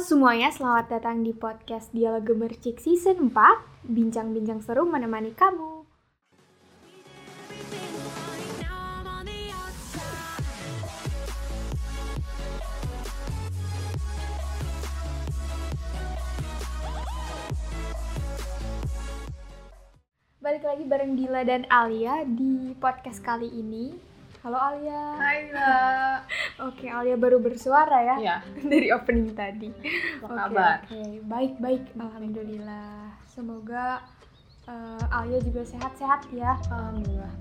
semuanya, 0.00 0.48
selamat 0.48 0.96
datang 0.96 1.20
di 1.20 1.36
podcast 1.36 1.92
Dialog 1.92 2.24
Gemercik 2.24 2.80
Season 2.80 3.28
4 3.28 3.84
Bincang-bincang 3.84 4.64
seru 4.64 4.88
menemani 4.88 5.36
kamu. 5.36 5.84
Balik 20.40 20.64
lagi 20.64 20.84
bareng 20.88 21.12
Dila 21.20 21.44
dan 21.44 21.68
Alia 21.68 22.24
di 22.24 22.72
podcast 22.80 23.20
kali 23.20 23.52
ini 23.52 24.09
Halo 24.40 24.56
Alia 24.56 25.20
Hai 25.20 25.52
Dila 25.52 25.76
Oke, 26.72 26.88
Alia 26.88 27.12
baru 27.20 27.44
bersuara 27.44 28.00
ya 28.00 28.16
Iya, 28.16 28.36
dari 28.72 28.88
opening 28.88 29.36
tadi 29.36 29.68
apa 29.68 30.24
Oke, 30.24 30.32
kabar? 30.32 30.76
Oke, 30.88 31.02
baik-baik, 31.28 31.84
alhamdulillah. 32.00 33.12
Semoga 33.28 34.00
eh, 34.64 35.12
Alia 35.12 35.44
juga 35.44 35.60
sehat-sehat 35.68 36.32
ya. 36.32 36.56
Alhamdulillah. 36.72 37.32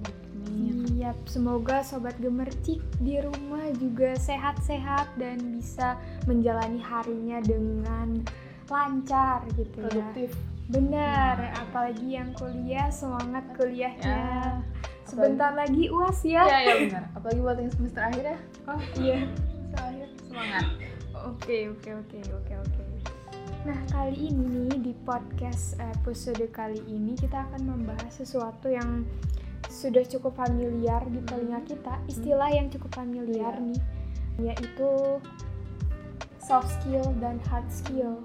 Iya, 0.91 1.15
semoga 1.23 1.79
sobat 1.87 2.19
gemercik 2.19 2.83
di 2.99 3.15
rumah 3.23 3.71
juga 3.79 4.19
sehat-sehat 4.19 5.15
dan 5.15 5.39
bisa 5.55 5.95
menjalani 6.27 6.83
harinya 6.83 7.39
dengan 7.39 8.27
lancar 8.67 9.47
gitu 9.55 9.87
Produktif 9.87 10.35
ya. 10.35 10.47
Benar, 10.69 11.35
apalagi 11.63 12.19
yang 12.19 12.35
kuliah 12.35 12.91
semangat 12.91 13.47
kuliahnya. 13.55 14.03
Ya 14.03 14.78
Sebentar 15.09 15.51
lagi 15.53 15.83
UAS 15.89 16.19
ya. 16.23 16.43
Iya, 16.45 16.57
iya 16.61 16.73
benar 16.85 17.03
Apalagi 17.13 17.39
buat 17.41 17.57
yang 17.57 17.73
semester 17.73 18.01
akhir 18.05 18.23
ya 18.25 18.37
Oh 18.65 18.81
iya. 18.95 19.17
Semester 19.25 19.81
akhir 19.81 20.07
semangat 20.23 20.65
Oke, 21.19 21.57
oke, 21.67 21.89
oke, 21.99 22.19
oke, 22.31 22.53
oke. 22.55 22.83
Nah, 23.67 23.75
kali 23.91 24.31
ini 24.31 24.71
nih 24.71 24.79
di 24.79 24.93
podcast 25.03 25.75
episode 25.83 26.39
kali 26.47 26.79
ini 26.87 27.11
kita 27.11 27.43
akan 27.43 27.67
membahas 27.67 28.07
sesuatu 28.15 28.71
yang 28.71 29.03
sudah 29.67 29.99
cukup 30.07 30.39
familiar 30.39 31.03
di 31.11 31.19
telinga 31.27 31.59
kita, 31.67 31.99
istilah 32.07 32.47
yang 32.55 32.71
cukup 32.71 32.95
familiar 32.95 33.51
Iya. 33.51 33.67
nih, 33.67 33.79
yaitu 34.47 35.19
soft 36.39 36.71
skill 36.79 37.03
dan 37.19 37.35
hard 37.51 37.67
skill. 37.67 38.23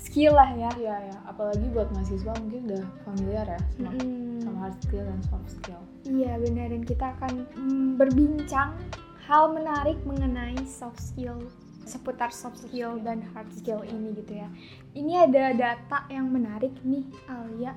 Skill 0.00 0.32
lah 0.32 0.48
ya. 0.56 0.72
Iya, 0.80 0.96
ya 1.12 1.16
Apalagi 1.28 1.68
buat 1.76 1.92
mahasiswa 1.92 2.32
mungkin 2.40 2.72
udah 2.72 2.84
familiar 3.04 3.46
ya 3.46 3.60
sama, 3.76 3.90
Mm-mm. 4.00 4.40
sama 4.40 4.58
hard 4.64 4.76
skill 4.80 5.04
dan 5.04 5.20
soft 5.28 5.48
skill 5.60 5.80
Iya 6.08 6.40
benar 6.40 6.72
dan 6.72 6.82
kita 6.84 7.06
akan 7.18 7.32
mm, 7.56 7.88
berbincang 8.00 8.72
hal 9.28 9.52
menarik 9.52 10.00
mengenai 10.08 10.56
soft 10.64 10.98
skill 11.00 11.38
seputar 11.84 12.30
soft 12.30 12.60
skill 12.60 13.02
dan 13.02 13.24
hard 13.34 13.50
skill 13.50 13.82
ini 13.82 14.14
gitu 14.14 14.38
ya. 14.38 14.48
Ini 14.94 15.26
ada 15.26 15.44
data 15.56 15.98
yang 16.12 16.30
menarik 16.30 16.70
nih 16.86 17.02
Alia 17.26 17.74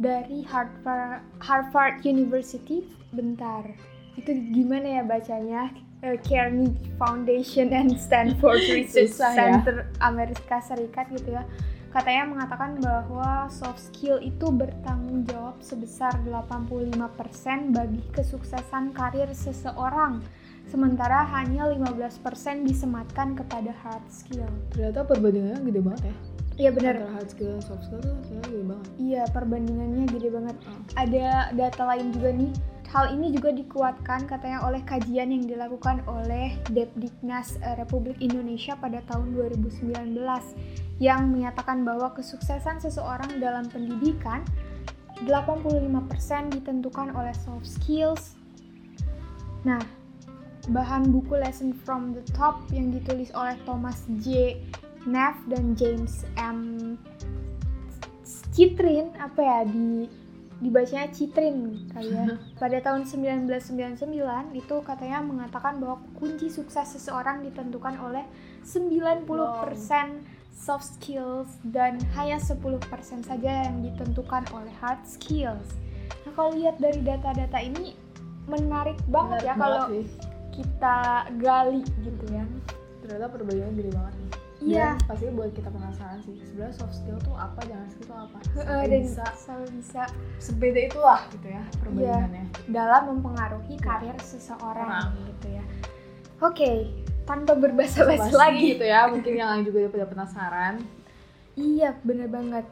dari 0.00 0.40
Harvard 0.48 1.20
Harvard 1.44 2.00
University. 2.06 2.88
Bentar, 3.10 3.66
itu 4.16 4.30
gimana 4.54 5.00
ya 5.00 5.02
bacanya? 5.02 5.74
Eh, 6.00 6.16
Carnegie 6.24 6.88
Foundation 6.96 7.74
and 7.76 7.92
Stanford 8.00 8.64
Research 8.72 9.20
ya. 9.20 9.36
Center 9.36 9.84
Amerika 10.00 10.62
Serikat 10.64 11.12
gitu 11.12 11.36
ya 11.36 11.44
katanya 11.90 12.24
mengatakan 12.30 12.78
bahwa 12.78 13.50
soft 13.50 13.90
skill 13.90 14.22
itu 14.22 14.46
bertanggung 14.50 15.26
jawab 15.26 15.58
sebesar 15.58 16.14
85% 16.22 17.74
bagi 17.74 18.02
kesuksesan 18.14 18.94
karir 18.94 19.26
seseorang 19.34 20.22
sementara 20.70 21.26
hanya 21.34 21.66
15% 21.66 22.62
disematkan 22.62 23.34
kepada 23.34 23.74
hard 23.82 24.06
skill. 24.06 24.46
Ternyata 24.70 25.02
perbandingannya 25.02 25.66
gede 25.66 25.80
banget 25.82 26.02
ya 26.14 26.16
Iya 26.60 26.70
benar. 26.76 26.94
Antara 27.00 27.14
hard 27.16 27.28
skill 27.32 27.48
dan 27.56 27.62
soft 27.64 27.82
skill 27.88 28.00
tuh 28.04 28.16
gede 28.28 28.62
banget 28.68 28.88
Iya, 29.00 29.22
perbandingannya 29.32 30.04
gede 30.12 30.28
banget. 30.28 30.56
Oh. 30.68 30.80
Ada 31.00 31.26
data 31.56 31.82
lain 31.88 32.06
juga 32.12 32.30
nih. 32.36 32.52
Hal 32.90 33.14
ini 33.14 33.30
juga 33.30 33.54
dikuatkan 33.54 34.26
katanya 34.26 34.66
oleh 34.66 34.82
kajian 34.82 35.30
yang 35.30 35.46
dilakukan 35.46 36.02
oleh 36.10 36.58
Depdiknas 36.74 37.54
eh, 37.62 37.78
Republik 37.78 38.18
Indonesia 38.18 38.74
pada 38.74 38.98
tahun 39.06 39.30
2019 39.38 39.94
yang 40.98 41.30
menyatakan 41.30 41.86
bahwa 41.86 42.10
kesuksesan 42.18 42.82
seseorang 42.82 43.38
dalam 43.38 43.70
pendidikan 43.70 44.42
85% 45.22 46.50
ditentukan 46.58 47.14
oleh 47.14 47.30
soft 47.46 47.70
skills. 47.70 48.34
Nah, 49.62 49.78
bahan 50.74 51.14
buku 51.14 51.38
Lesson 51.38 51.70
from 51.70 52.10
the 52.10 52.26
Top 52.34 52.58
yang 52.74 52.90
ditulis 52.90 53.30
oleh 53.38 53.54
Thomas 53.62 54.02
J. 54.18 54.58
Neff 55.06 55.38
dan 55.46 55.78
James 55.78 56.26
M. 56.34 56.98
Citrin 58.50 59.14
apa 59.22 59.40
ya 59.40 59.60
di 59.62 60.10
dibacanya 60.60 61.08
Citrin 61.10 61.88
kali 61.90 62.12
ya. 62.12 62.36
Pada 62.62 62.78
tahun 62.84 63.08
1999 63.08 64.12
itu 64.52 64.76
katanya 64.84 65.24
mengatakan 65.24 65.80
bahwa 65.80 66.04
kunci 66.20 66.52
sukses 66.52 66.84
seseorang 66.96 67.40
ditentukan 67.48 67.96
oleh 67.96 68.24
90% 68.62 69.24
soft 70.52 71.00
skills 71.00 71.48
dan 71.64 71.96
hanya 72.12 72.36
10% 72.36 72.84
saja 73.24 73.50
yang 73.64 73.80
ditentukan 73.80 74.44
oleh 74.52 74.72
hard 74.84 75.00
skills. 75.08 75.72
Nah, 76.28 76.32
kalau 76.36 76.52
lihat 76.52 76.76
dari 76.76 77.00
data-data 77.00 77.56
ini 77.64 77.96
menarik 78.44 79.00
banget 79.08 79.40
ya 79.48 79.56
Menarik 79.56 79.64
kalau 79.64 79.80
banget 79.88 79.96
sih. 80.04 80.06
kita 80.60 80.98
gali 81.40 81.80
gitu 82.04 82.24
ya. 82.28 82.44
Ternyata 83.00 83.26
perbandingannya 83.32 83.74
gede 83.80 83.92
banget 83.96 84.14
Iya. 84.60 84.92
Dan 85.00 85.08
pastinya 85.08 85.32
buat 85.40 85.50
kita 85.56 85.68
penasaran 85.72 86.18
sih 86.20 86.36
sebenarnya 86.44 86.74
soft 86.76 86.94
skill 86.94 87.16
tuh 87.24 87.32
apa, 87.32 87.60
jangan 87.64 87.86
skill 87.88 88.06
tuh 88.12 88.18
apa 88.20 88.36
Sampai 88.44 88.86
dan 88.92 89.00
bisa 89.08 89.24
selalu 89.32 89.66
bisa 89.80 90.02
sebeda 90.36 90.80
itulah 90.84 91.20
gitu 91.32 91.46
ya 91.48 91.62
perbandingannya 91.80 92.44
dalam 92.68 93.02
mempengaruhi 93.16 93.74
karir 93.80 94.16
seseorang 94.20 94.84
Orang. 94.84 95.08
gitu 95.32 95.48
ya. 95.48 95.64
Oke, 96.40 96.70
tanpa 97.24 97.52
berbahasa-basi 97.56 98.28
Basi 98.28 98.36
lagi. 98.36 98.60
gitu 98.76 98.84
ya 98.84 99.08
mungkin 99.08 99.32
yang 99.32 99.48
lain 99.52 99.64
juga 99.64 99.88
pada 99.88 100.06
penasaran 100.08 100.74
Iya, 101.56 101.92
bener 102.06 102.28
banget. 102.30 102.64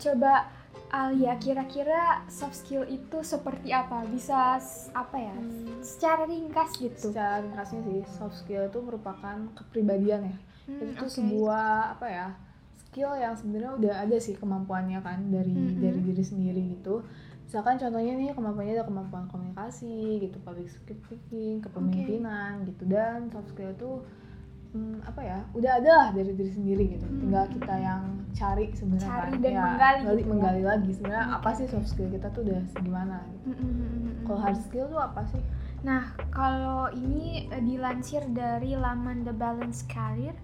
Coba 0.00 0.52
Alia, 0.88 1.36
kira-kira 1.36 2.24
soft 2.32 2.56
skill 2.56 2.84
itu 2.88 3.20
seperti 3.20 3.72
apa? 3.72 4.04
Bisa 4.08 4.56
apa 4.92 5.16
ya? 5.16 5.36
Secara 5.84 6.24
ringkas 6.24 6.72
gitu. 6.80 7.12
secara 7.12 7.44
ringkasnya 7.44 7.80
sih 7.84 8.00
soft 8.08 8.40
skill 8.40 8.68
itu 8.68 8.80
merupakan 8.80 9.36
kepribadian 9.52 10.32
ya 10.32 10.36
Hmm, 10.68 10.84
itu 10.84 10.92
tuh 10.94 11.08
oke. 11.08 11.16
sebuah 11.16 11.66
apa 11.96 12.06
ya 12.06 12.28
skill 12.78 13.12
yang 13.16 13.32
sebenarnya 13.32 13.72
udah 13.74 13.94
ada 14.04 14.16
sih 14.16 14.34
kemampuannya 14.34 15.00
kan 15.00 15.18
dari 15.28 15.50
Mm-mm. 15.50 15.80
dari 15.80 16.00
diri 16.02 16.20
sendiri 16.22 16.62
gitu 16.76 17.00
misalkan 17.42 17.76
contohnya 17.76 18.12
nih 18.12 18.28
kemampuannya 18.30 18.74
ada 18.74 18.84
kemampuan 18.84 19.24
komunikasi 19.26 19.92
gitu 20.20 20.36
public 20.40 20.68
speaking 20.68 21.64
kepemimpinan 21.64 22.64
gitu 22.64 22.84
dan 22.84 23.28
soft 23.28 23.48
skill 23.48 23.72
itu 23.72 23.90
hmm, 24.68 25.00
apa 25.00 25.20
ya 25.20 25.38
udah 25.52 25.72
ada 25.80 25.90
lah 25.90 26.08
dari 26.12 26.32
diri 26.32 26.52
sendiri 26.52 26.84
gitu 26.92 27.06
Hmm. 27.08 27.20
tinggal 27.24 27.44
kita 27.48 27.74
yang 27.74 28.02
cari 28.30 28.68
sebenarnya 28.70 29.08
Cari 29.10 29.32
kan 29.32 29.40
dan 29.40 29.48
Ya, 29.50 29.62
menggali 29.64 29.98
gali- 29.98 30.04
gitu 30.04 30.20
ya. 30.20 30.28
menggali 30.28 30.62
lagi 30.62 30.90
sebenarnya 30.92 31.24
Oke, 31.26 31.36
apa 31.40 31.50
sih 31.56 31.66
soft 31.66 31.88
skill 31.88 32.08
kita 32.08 32.28
tuh 32.28 32.42
udah 32.44 32.60
segimana 32.68 33.16
gitu 33.32 33.48
Mm, 33.48 33.56
mm, 33.56 33.64
mm, 33.64 33.72
mm, 33.72 33.96
mm. 33.96 34.14
kalau 34.24 34.38
hard 34.38 34.58
skill 34.60 34.86
tuh 34.86 35.00
apa 35.00 35.22
sih 35.26 35.42
Nah, 35.86 36.10
kalau 36.34 36.90
ini 36.90 37.46
eh, 37.50 37.62
dilansir 37.62 38.26
dari 38.34 38.74
laman 38.74 39.22
The 39.22 39.34
Balance 39.34 39.86
Career, 39.86 40.34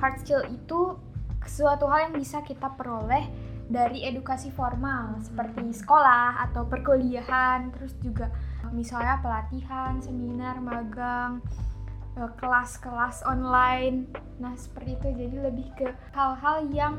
hard 0.00 0.16
skill 0.24 0.44
itu 0.48 0.96
suatu 1.44 1.88
hal 1.88 2.12
yang 2.12 2.16
bisa 2.16 2.40
kita 2.44 2.72
peroleh 2.76 3.28
dari 3.68 4.08
edukasi 4.08 4.48
formal 4.48 5.20
seperti 5.20 5.76
sekolah 5.76 6.40
atau 6.48 6.64
perkuliahan, 6.64 7.68
terus 7.76 7.92
juga 8.00 8.32
eh, 8.64 8.72
misalnya 8.72 9.20
pelatihan, 9.20 10.00
seminar, 10.00 10.56
magang, 10.64 11.44
eh, 12.16 12.32
kelas-kelas 12.40 13.28
online. 13.28 14.08
Nah, 14.40 14.56
seperti 14.56 14.96
itu. 14.96 15.08
Jadi 15.26 15.36
lebih 15.36 15.68
ke 15.76 15.88
hal-hal 16.16 16.64
yang 16.72 16.96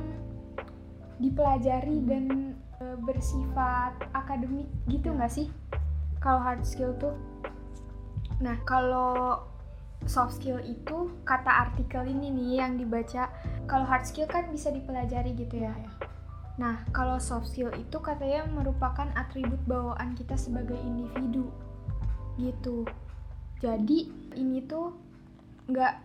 dipelajari 1.18 2.06
dan 2.06 2.54
eh, 2.80 2.98
bersifat 3.02 3.98
akademik 4.13 4.69
gitu 4.86 5.10
nggak 5.10 5.34
sih? 5.34 5.50
Kalau 6.22 6.38
hard 6.38 6.62
skill 6.68 6.94
tuh 7.00 7.18
Nah, 8.39 8.56
kalau 8.63 9.44
soft 10.07 10.39
skill 10.39 10.63
itu 10.63 11.12
kata 11.27 11.68
artikel 11.69 12.07
ini 12.07 12.31
nih 12.31 12.63
yang 12.63 12.80
dibaca, 12.80 13.27
kalau 13.68 13.83
hard 13.83 14.07
skill 14.07 14.27
kan 14.31 14.47
bisa 14.47 14.71
dipelajari 14.71 15.36
gitu 15.36 15.59
ya. 15.59 15.75
Nah, 16.59 16.83
kalau 16.95 17.19
soft 17.19 17.51
skill 17.51 17.71
itu 17.75 18.00
katanya 18.00 18.47
merupakan 18.47 19.07
atribut 19.15 19.59
bawaan 19.68 20.15
kita 20.15 20.39
sebagai 20.39 20.75
individu. 20.80 21.51
Gitu. 22.39 22.88
Jadi, 23.59 24.07
ini 24.39 24.63
tuh 24.63 24.95
nggak 25.68 25.95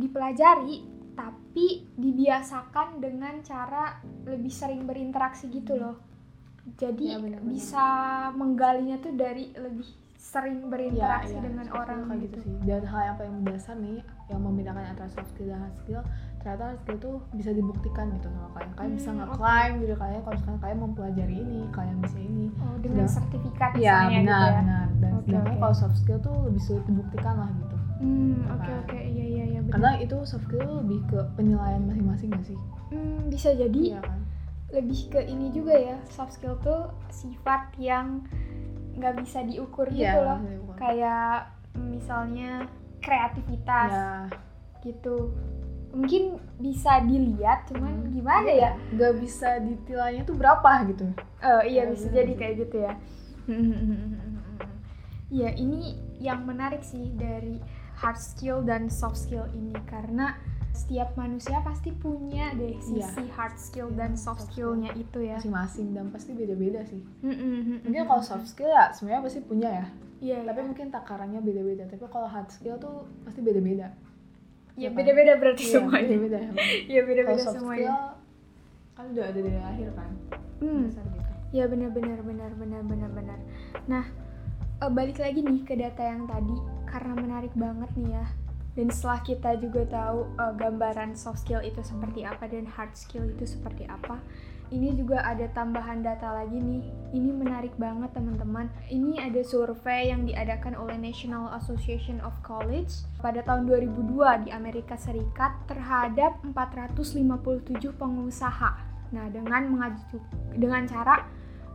dipelajari, 0.00 0.84
tapi 1.14 1.86
dibiasakan 1.94 2.98
dengan 2.98 3.44
cara 3.44 4.00
lebih 4.24 4.50
sering 4.50 4.88
berinteraksi 4.88 5.52
gitu 5.52 5.76
loh. 5.76 5.96
Jadi 6.80 7.12
Ya, 7.12 7.20
benar-benar. 7.20 7.52
bisa 7.52 7.86
menggalinya 8.34 8.96
tuh 8.98 9.12
dari 9.12 9.52
lebih 9.52 10.03
sering 10.24 10.66
berinteraksi 10.66 10.96
Ya, 11.30 11.36
ya, 11.36 11.44
dengan 11.44 11.66
orang 11.70 12.00
kayak 12.02 12.20
gitu. 12.22 12.32
gitu 12.32 12.38
sih 12.42 12.54
dan 12.64 12.82
hal 12.82 13.00
yang 13.04 13.16
paling 13.16 13.34
mendasar 13.36 13.76
nih 13.76 14.00
yang 14.26 14.40
membedakan 14.40 14.84
antara 14.86 15.04
soft 15.06 15.28
skill 15.28 15.46
dan 15.46 15.60
hard 15.60 15.76
skill 15.76 16.00
ternyata 16.38 16.62
hard 16.66 16.78
skill 16.80 16.98
tuh 16.98 17.16
bisa 17.30 17.50
dibuktikan 17.50 18.08
gitu 18.10 18.26
sama 18.26 18.48
kalian 18.50 18.72
kalian 18.74 18.92
bisa 18.94 19.10
Hmm, 19.10 19.18
nge-claim 19.20 19.72
diri 19.78 19.94
kalian 19.94 20.20
kalau 20.20 20.34
misalkan 20.34 20.58
kalian 20.58 20.78
mempelajari 20.80 21.36
ini 21.38 21.60
kalian 21.70 21.98
bisa 22.00 22.18
ini 22.18 22.46
Oh, 22.56 22.76
dengan 22.78 23.04
Sedang- 23.04 23.14
sertifikat 23.20 23.70
Iya 23.74 23.96
misalnya 24.00 24.08
benar 24.16 24.40
gitu 24.40 24.48
ya. 24.48 24.56
benar 24.56 24.86
dan 24.94 25.10
Oke, 25.12 25.24
sedangkan 25.26 25.44
oke. 25.46 25.60
kalau 25.60 25.74
soft 25.76 25.96
skill 25.96 26.18
tuh 26.18 26.36
lebih 26.42 26.62
sulit 26.62 26.84
dibuktikan 26.84 27.34
lah 27.36 27.50
gitu 27.54 27.76
Hmm, 27.94 28.36
oke 28.50 28.64
Kan. 28.64 28.76
oke 28.82 28.98
iya 28.98 29.24
iya 29.30 29.44
iya 29.46 29.60
benar. 29.60 29.72
karena 29.74 29.90
itu 29.98 30.16
soft 30.24 30.44
skill 30.46 30.68
lebih 30.78 31.00
ke 31.06 31.18
penilaian 31.34 31.82
masing-masing 31.82 32.28
gak 32.30 32.44
sih 32.46 32.58
Hmm, 32.86 33.28
bisa 33.28 33.52
jadi 33.52 33.82
iya 33.90 34.00
kan 34.00 34.20
lebih 34.70 35.06
ke 35.06 35.20
ini 35.22 35.48
juga 35.50 35.70
ya 35.72 36.00
soft 36.08 36.32
skill 36.32 36.56
tuh 36.58 36.80
sifat 37.08 37.76
yang 37.76 38.24
nggak 38.94 39.14
bisa 39.18 39.42
diukur 39.42 39.86
iya 39.88 39.96
gitu 40.12 40.18
loh. 40.20 40.38
bukan. 40.62 40.76
kayak 40.76 41.36
misalnya 41.76 42.50
kreativitas 42.98 43.90
ya 43.90 44.08
gitu. 44.80 45.32
Mungkin 45.90 46.22
bisa 46.58 46.98
dilihat 47.00 47.64
cuman 47.66 47.94
Hmm. 48.00 48.10
gimana 48.10 48.44
Iya, 48.44 48.58
ya? 48.58 48.70
Nggak 48.92 49.12
bisa 49.16 49.48
ditilainya 49.58 50.22
tuh 50.22 50.34
berapa 50.34 50.70
gitu. 50.86 51.06
Eh, 51.38 51.62
iya 51.70 51.82
Ya, 51.82 51.90
bisa 51.90 52.06
bener 52.06 52.16
jadi 52.16 52.32
sih. 52.32 52.38
kayak 52.38 52.54
gitu 52.58 52.76
ya. 52.80 52.92
Iya 55.30 55.50
ini 55.56 55.98
yang 56.16 56.44
menarik 56.44 56.80
sih 56.80 57.10
dari 57.12 57.58
hard 57.96 58.14
skill 58.16 58.62
dan 58.62 58.86
soft 58.86 59.18
skill 59.18 59.48
ini. 59.50 59.74
Karena 59.84 60.38
setiap 60.74 61.14
manusia 61.14 61.62
pasti 61.62 61.90
punya 61.92 62.50
deh 62.52 62.74
Iya. 62.74 63.06
sisi 63.06 63.24
hard 63.30 63.56
skill 63.56 63.88
Iya, 63.88 63.96
dan 63.96 64.10
soft 64.12 64.42
soft 64.42 64.50
skillnya 64.50 64.90
itu 64.92 65.18
ya. 65.20 65.38
masing-masing 65.38 65.88
dan 65.92 66.10
pasti 66.10 66.30
beda-beda 66.32 66.82
sih 66.82 66.98
Mm-mm. 67.20 67.80
mungkin 67.80 68.02
kalau 68.04 68.20
soft 68.20 68.44
skill 68.44 68.68
ya 68.68 68.90
sebenarnya 68.90 69.22
pasti 69.22 69.40
punya 69.40 69.70
ya 69.72 69.86
Iya, 70.20 70.38
tapi 70.42 70.56
iya. 70.56 70.66
mungkin 70.66 70.86
takarannya 70.88 71.40
beda-beda 71.40 71.84
tapi 71.86 72.04
kalau 72.06 72.26
hard 72.26 72.48
skill 72.48 72.74
tuh 72.76 73.06
pasti 73.22 73.38
beda-beda 73.38 73.94
Iya, 74.74 74.90
kan? 74.90 74.96
beda-beda 74.96 75.32
berarti 75.36 75.62
Iya, 75.64 75.72
semuanya. 75.72 76.08
beda-beda 76.10 76.38
Iya 76.90 77.00
kalau 77.00 77.06
beda-beda 77.06 77.40
soft 77.40 77.56
semuanya. 77.56 77.78
skill 77.80 77.98
kan 78.92 79.04
udah 79.08 79.24
ada 79.24 79.40
dari 79.40 79.58
lahir 79.58 79.88
kan 79.92 80.10
Hmm. 80.56 80.86
gitu 80.86 81.02
Ya 81.52 81.64
benar-benar 81.64 82.18
benar 82.20 82.50
benar 82.52 82.82
benar 82.82 83.10
benar. 83.10 83.38
Nah 83.84 84.04
eh, 84.76 84.90
balik 84.90 85.16
lagi 85.16 85.38
nih 85.38 85.62
ke 85.62 85.74
data 85.74 86.02
yang 86.02 86.26
tadi 86.26 86.56
karena 86.84 87.14
menarik 87.14 87.54
banget 87.54 87.90
nih 87.94 88.10
ya. 88.12 88.26
Dan 88.74 88.90
setelah 88.90 89.22
kita 89.22 89.50
juga 89.62 89.86
tahu 89.86 90.26
eh, 90.34 90.52
gambaran 90.58 91.14
soft 91.14 91.46
skill 91.46 91.62
itu 91.62 91.78
seperti 91.80 92.26
apa 92.26 92.44
dan 92.50 92.66
hard 92.66 92.92
skill 92.98 93.26
itu 93.30 93.46
seperti 93.46 93.86
apa, 93.86 94.18
ini 94.74 94.96
juga 94.96 95.20
ada 95.22 95.44
tambahan 95.54 96.02
data 96.02 96.34
lagi 96.34 96.56
nih. 96.56 96.82
Ini 97.14 97.30
menarik 97.30 97.76
banget 97.78 98.10
teman-teman. 98.16 98.66
Ini 98.88 99.22
ada 99.22 99.44
survei 99.44 100.08
yang 100.08 100.24
diadakan 100.24 100.74
oleh 100.74 100.96
National 100.96 101.52
Association 101.54 102.18
of 102.24 102.32
College 102.42 103.06
pada 103.22 103.44
tahun 103.46 103.68
2002 103.68 104.48
di 104.48 104.50
Amerika 104.50 104.98
Serikat 104.98 105.54
terhadap 105.70 106.40
457 106.42 107.94
pengusaha. 107.94 108.72
Nah, 109.14 109.30
dengan 109.30 109.68
mengaju 109.70 110.18
dengan 110.56 110.82
cara 110.90 111.22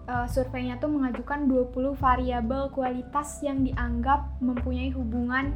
uh, 0.10 0.28
surveinya 0.28 0.76
tuh 0.82 0.92
mengajukan 0.92 1.46
20 1.46 1.96
variabel 1.96 2.68
kualitas 2.74 3.40
yang 3.46 3.64
dianggap 3.64 4.28
mempunyai 4.44 4.92
hubungan 4.92 5.56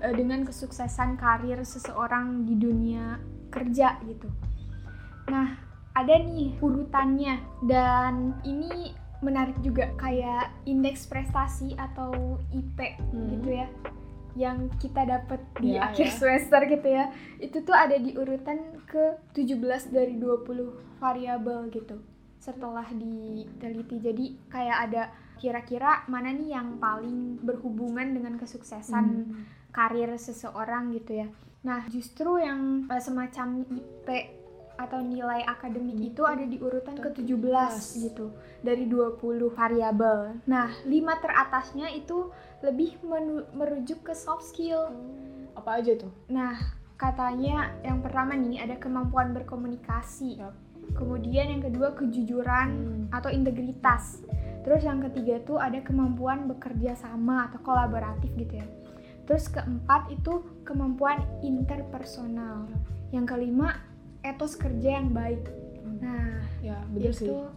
uh, 0.00 0.10
dengan 0.10 0.42
kesuksesan 0.42 1.14
karir 1.14 1.60
seseorang 1.60 2.42
di 2.42 2.54
dunia 2.54 3.18
kerja 3.48 3.98
gitu. 4.04 4.26
Nah, 5.26 5.56
ada 5.92 6.14
nih 6.16 6.58
urutannya 6.58 7.38
dan 7.64 8.34
ini 8.42 8.90
menarik 9.20 9.56
juga 9.60 9.88
kayak 9.94 10.52
indeks 10.64 11.06
prestasi 11.06 11.72
atau 11.74 12.12
IP 12.50 12.76
Hmm. 13.08 13.30
gitu 13.30 13.50
ya 13.54 13.68
yang 14.34 14.66
kita 14.76 15.06
dapat 15.06 15.38
di 15.56 15.78
Ya, 15.78 15.88
akhir 15.88 16.10
ya. 16.10 16.12
semester 16.12 16.60
gitu 16.66 16.88
ya 16.90 17.06
itu 17.38 17.62
tuh 17.62 17.70
ada 17.70 17.94
di 17.94 18.12
urutan 18.12 18.58
ke 18.84 19.14
17 19.32 19.62
dari 19.88 20.18
20 20.18 20.74
variabel 20.98 21.70
gitu 21.70 22.02
setelah 22.36 22.82
diteliti 22.90 24.02
jadi 24.02 24.24
kayak 24.50 24.78
ada 24.90 25.02
kira-kira 25.36 26.02
mana 26.06 26.28
nih 26.28 26.50
yang 26.50 26.76
paling 26.76 27.38
berhubungan 27.40 28.10
dengan 28.10 28.34
kesuksesan 28.36 29.06
Hmm. 29.06 29.46
Karir 29.74 30.14
seseorang 30.14 30.94
gitu 30.94 31.26
ya 31.26 31.28
nah 31.66 31.82
justru 31.90 32.38
yang 32.38 32.86
eh, 32.86 33.02
semacam 33.02 33.66
IP 33.68 34.08
atau 34.74 34.98
nilai 34.98 35.46
akademik 35.46 35.94
Hmm. 35.94 36.10
itu 36.10 36.22
ada 36.26 36.42
di 36.42 36.58
urutan 36.58 36.98
Urutan 36.98 37.14
ke-17 37.14 37.74
gitu 38.10 38.34
dari 38.58 38.90
20 38.90 39.46
variabel. 39.54 40.42
Nah, 40.50 40.74
5 40.82 41.14
teratasnya 41.22 41.94
itu 41.94 42.34
lebih 42.58 42.98
merujuk 43.54 44.02
ke 44.02 44.14
soft 44.14 44.42
skill. 44.42 44.90
apa 45.54 45.78
aja 45.78 45.94
tuh 45.94 46.10
Nah, 46.26 46.58
katanya 46.98 47.70
yang 47.86 48.02
pertama 48.02 48.34
nih 48.34 48.66
ada 48.66 48.74
kemampuan 48.74 49.30
berkomunikasi. 49.30 50.42
Yap. 50.42 50.50
Kemudian 50.98 51.46
yang 51.54 51.62
kedua 51.62 51.94
kejujuran 51.94 52.68
Hmm. 52.74 53.06
atau 53.14 53.30
integritas. 53.30 54.26
Terus 54.66 54.82
yang 54.82 54.98
ketiga 55.06 55.38
tuh 55.46 55.62
ada 55.62 55.78
kemampuan 55.86 56.50
bekerja 56.50 56.98
sama 56.98 57.46
atau 57.46 57.62
kolaboratif 57.62 58.34
gitu 58.34 58.58
ya. 58.58 58.66
Terus 59.24 59.48
keempat 59.48 60.12
itu 60.12 60.44
kemampuan 60.62 61.24
interpersonal. 61.40 62.68
Yang 63.10 63.24
kelima 63.36 63.80
etos 64.20 64.56
kerja 64.56 65.00
yang 65.00 65.12
baik. 65.12 65.48
Nah, 66.00 66.44
ya 66.60 66.80
itu 66.92 67.12
sih. 67.12 67.30
Dan- 67.30 67.52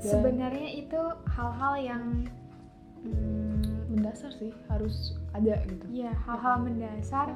sebenarnya 0.00 0.68
itu 0.80 1.00
hal-hal 1.28 1.74
yang 1.76 2.04
hmm, 3.04 3.90
mendasar 3.92 4.32
sih 4.32 4.50
harus 4.66 5.14
ada 5.32 5.60
gitu. 5.66 5.84
Ya 5.90 6.14
hal-hal 6.26 6.64
mendasar. 6.64 7.34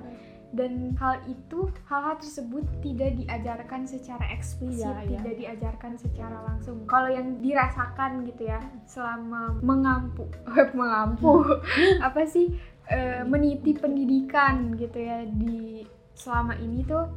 Dan 0.54 0.94
hal 1.02 1.18
itu 1.26 1.66
hal-hal 1.90 2.14
tersebut 2.22 2.62
tidak 2.78 3.18
diajarkan 3.18 3.90
secara 3.90 4.22
eksplisit 4.30 4.86
Iya, 4.86 5.02
iya. 5.02 5.18
tidak 5.18 5.34
diajarkan 5.34 5.92
secara 5.98 6.46
langsung. 6.46 6.86
Kalau 6.86 7.10
yang 7.10 7.42
dirasakan 7.42 8.22
gitu 8.22 8.46
ya 8.46 8.62
selama 8.86 9.58
mengampu 9.66 10.30
mengampu. 10.78 11.42
Apa 11.98 12.22
sih 12.22 12.54
eh, 12.90 13.22
meniti 13.25 13.72
pendidikan 13.76 14.76
gitu 14.76 14.98
ya 14.98 15.25
di 15.28 15.84
selama 16.16 16.56
ini 16.60 16.84
tuh. 16.84 17.08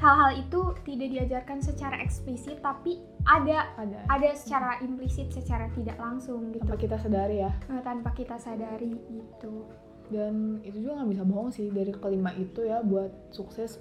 Hal-hal 0.00 0.32
itu 0.40 0.60
tidak 0.88 1.08
diajarkan 1.12 1.60
secara 1.60 2.00
eksplisit 2.00 2.64
tapi 2.64 3.04
ada 3.28 3.68
ada. 3.76 4.00
ada 4.08 4.32
secara 4.32 4.80
implisit 4.80 5.28
secara 5.28 5.68
tidak 5.76 6.00
langsung 6.00 6.56
gitu. 6.56 6.64
Tanpa 6.64 6.80
kita 6.80 6.96
sadari 6.96 7.36
ya. 7.44 7.52
Eh, 7.68 7.82
tanpa 7.84 8.10
kita 8.16 8.36
sadari 8.40 8.96
gitu 9.12 9.68
dan 10.10 10.58
itu 10.66 10.82
juga 10.82 11.00
nggak 11.00 11.10
bisa 11.14 11.22
bohong 11.22 11.50
sih 11.54 11.70
dari 11.70 11.94
kelima 11.94 12.34
itu 12.34 12.66
ya 12.66 12.82
buat 12.82 13.30
sukses 13.30 13.78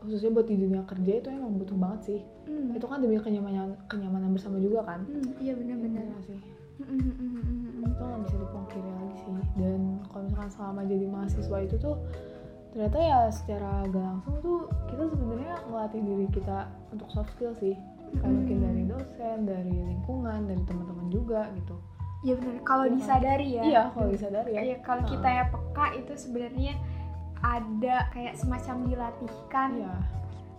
khususnya 0.00 0.32
buat 0.32 0.48
di 0.48 0.56
dunia 0.56 0.88
kerja 0.88 1.20
itu 1.20 1.28
emang 1.28 1.56
butuh 1.60 1.76
banget 1.76 2.00
sih. 2.04 2.20
Hmm. 2.46 2.72
itu 2.72 2.86
kan 2.86 3.02
demi 3.02 3.18
kenyamanan 3.20 3.76
kenyamanan 3.90 4.32
bersama 4.32 4.56
juga 4.56 4.86
kan? 4.86 5.04
Hmm, 5.04 5.36
iya 5.40 5.52
benar-benar. 5.52 6.04
Iya 6.04 6.18
sih 6.24 6.55
Itu 6.76 8.02
nggak 8.02 8.20
bisa 8.26 8.36
dipungkiri 8.36 8.90
lagi 8.90 9.16
sih. 9.20 9.34
Dan 9.56 9.80
kalau 10.12 10.22
misalkan 10.28 10.50
selama 10.52 10.80
jadi 10.84 11.06
mahasiswa 11.08 11.58
itu 11.64 11.76
tuh 11.78 11.96
ternyata 12.76 12.98
ya 13.00 13.20
secara 13.32 13.88
gak 13.88 14.04
langsung 14.04 14.36
tuh 14.44 14.68
kita 14.92 15.08
sebenarnya 15.08 15.54
ngelatih 15.72 16.02
diri 16.04 16.26
kita 16.28 16.58
untuk 16.92 17.08
soft 17.08 17.32
skill 17.32 17.56
sih. 17.56 17.72
Kayak 18.20 18.32
mungkin 18.32 18.56
dari 18.62 18.82
dosen 18.84 19.38
dari 19.48 19.74
lingkungan 19.74 20.40
dari 20.44 20.62
teman-teman 20.68 21.06
juga 21.08 21.48
gitu. 21.56 21.76
Iya 22.24 22.34
benar. 22.36 22.54
Kalau 22.64 22.84
Iya. 22.84 22.94
disadari 22.96 23.48
ya. 23.48 23.62
iya 23.64 23.82
kalau 23.92 24.08
disadari 24.12 24.50
ya. 24.52 24.60
Iya, 24.62 24.76
kalau 24.84 25.02
kita 25.04 25.28
ya 25.28 25.44
peka 25.48 25.86
itu 25.96 26.12
sebenarnya 26.16 26.74
ada 27.36 27.96
kayak 28.10 28.34
semacam 28.34 28.76
dilatihkan, 28.88 29.68
iya 29.76 29.94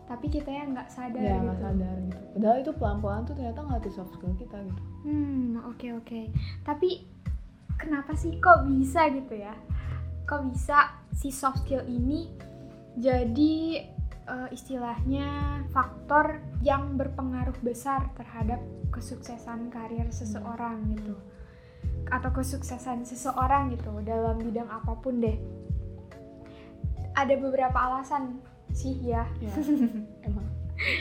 tapi 0.08 0.32
kita 0.32 0.48
ya 0.48 0.64
nggak 0.64 0.88
sadar 0.88 1.20
ya 1.22 1.38
gitu. 1.44 1.54
sadar 1.60 1.96
gitu 2.00 2.24
padahal 2.34 2.58
itu 2.64 2.72
pelan-pelan 2.80 3.22
tuh 3.28 3.36
ternyata 3.36 3.60
ngelatih 3.68 3.94
soft 3.94 4.12
skill 4.16 4.34
kita 4.40 4.58
gitu 4.64 4.84
Hmm, 5.08 5.64
oke 5.64 5.88
oke. 6.04 6.22
Tapi 6.68 7.08
kenapa 7.80 8.12
sih 8.12 8.36
kok 8.44 8.68
bisa 8.68 9.08
gitu 9.16 9.40
ya? 9.40 9.56
Kok 10.28 10.52
bisa 10.52 11.00
si 11.16 11.32
soft 11.32 11.64
skill 11.64 11.88
ini 11.88 12.28
jadi 13.00 13.88
eh, 14.28 14.50
istilahnya 14.52 15.64
faktor 15.72 16.44
yang 16.60 17.00
berpengaruh 17.00 17.56
besar 17.64 18.12
terhadap 18.20 18.60
kesuksesan 18.92 19.72
karir 19.72 20.12
seseorang 20.12 20.84
gitu. 21.00 21.16
Atau 22.12 22.36
kesuksesan 22.36 23.08
seseorang 23.08 23.72
gitu 23.80 24.04
dalam 24.04 24.44
bidang 24.44 24.68
apa 24.68 24.92
pun 25.00 25.24
deh. 25.24 25.40
Ada 27.16 27.40
beberapa 27.40 27.80
alasan 27.80 28.44
sih 28.78 28.94
ya. 29.02 29.26
ya 29.42 29.50
emang 30.28 30.46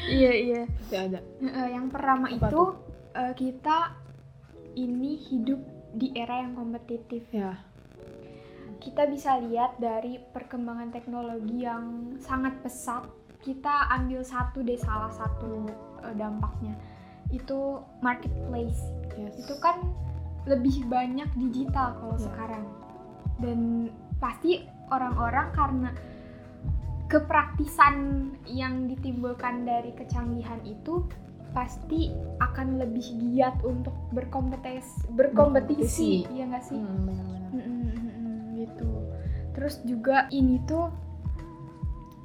iya 0.08 0.32
iya. 0.32 0.62
pasti 0.64 0.96
ada 0.96 1.20
Eh, 1.38 1.68
yang 1.68 1.92
pertama 1.92 2.26
Apa 2.26 2.48
itu 2.48 2.62
eh, 3.12 3.32
kita 3.34 3.78
ini 4.74 5.20
hidup 5.22 5.60
di 5.92 6.12
era 6.12 6.40
yang 6.40 6.52
kompetitif. 6.54 7.24
ya 7.28 7.56
Kita 8.76 9.04
bisa 9.04 9.36
lihat 9.38 9.76
dari 9.76 10.20
perkembangan 10.20 10.88
teknologi 10.90 11.60
yang 11.60 11.84
sangat 12.18 12.60
pesat. 12.60 13.04
Kita 13.40 13.88
ambil 13.90 14.20
satu 14.20 14.60
deh 14.60 14.76
salah 14.76 15.08
satu 15.10 15.64
eh, 16.02 16.14
dampaknya. 16.14 16.76
Itu 17.28 17.80
marketplace. 18.00 18.80
yes 19.14 19.36
Itu 19.38 19.56
kan 19.58 19.80
lebih 20.44 20.86
banyak 20.86 21.26
digital 21.36 21.96
kalau 21.96 22.16
Ya. 22.16 22.24
sekarang. 22.24 22.64
Dan 23.36 23.58
pasti 24.16 24.60
orang-orang 24.88 25.46
karena 25.52 25.90
kepraktisan 27.06 27.94
yang 28.44 28.86
ditimbulkan 28.86 29.62
dari 29.62 29.92
kecanggihan 29.92 30.58
itu 30.62 31.06
pasti 31.50 32.12
akan 32.38 32.76
lebih 32.76 33.06
giat 33.32 33.56
untuk 33.62 33.94
berkompetis 34.10 34.84
berkompetisi, 35.10 36.26
Berkompetisi. 36.28 36.36
ya 36.36 36.44
nggak 36.46 36.64
sih 36.64 36.76
Hmm, 36.76 37.06
benar-benar. 37.06 37.50
Mm, 37.50 37.62
mm, 37.62 37.88
mm, 37.88 38.10
mm, 38.12 38.38
gitu 38.60 38.90
terus 39.52 39.80
juga 39.82 40.28
ini 40.28 40.60
tuh 40.64 40.92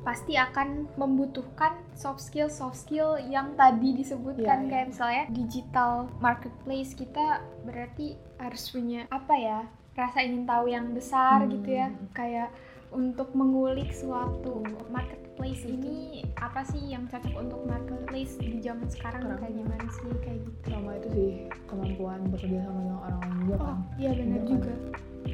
pasti 0.01 0.33
akan 0.33 0.89
membutuhkan 0.97 1.77
soft 1.93 2.19
skill 2.19 2.49
soft 2.49 2.75
skill 2.75 3.21
yang 3.21 3.53
tadi 3.53 3.93
disebutkan 3.93 4.65
Iya, 4.65 4.65
iya. 4.65 4.71
kayak 4.73 4.87
misalnya 4.89 5.23
digital 5.29 5.91
marketplace 6.17 6.91
kita 6.91 7.39
berarti 7.61 8.17
harus 8.35 8.65
punya 8.67 9.05
apa 9.07 9.35
ya 9.37 9.59
rasa 9.93 10.25
ingin 10.25 10.43
tahu 10.43 10.65
yang 10.67 10.89
besar 10.91 11.45
Hmm. 11.45 11.53
gitu 11.53 11.69
ya 11.71 11.87
kayak 12.11 12.49
untuk 12.91 13.31
mengulik 13.31 13.89
suatu 13.89 14.59
marketplace 14.87 15.63
ini 15.63 16.21
apa 16.37 16.61
sih 16.63 16.83
yang 16.85 17.07
cocok 17.07 17.33
untuk 17.33 17.63
marketplace 17.63 18.35
di 18.35 18.59
zaman 18.59 18.87
sekarang 18.87 19.23
Sekarang. 19.23 19.39
kayak 19.39 19.53
gimana 19.55 19.85
sih 19.89 20.11
kayak 20.19 20.39
gitu 20.43 20.67
sama 20.69 20.91
itu 20.99 21.07
sih 21.09 21.29
kemampuan 21.65 22.19
bekerja 22.27 22.59
sama 22.61 22.79
dengan 22.79 22.99
orang 22.99 23.19
lain 23.21 23.33
juga 23.41 23.55
oh 23.55 23.65
kan 23.65 23.77
iya 23.95 24.11
benar 24.11 24.27
Iya 24.31 24.39
kan? 24.39 24.47
juga. 24.51 24.73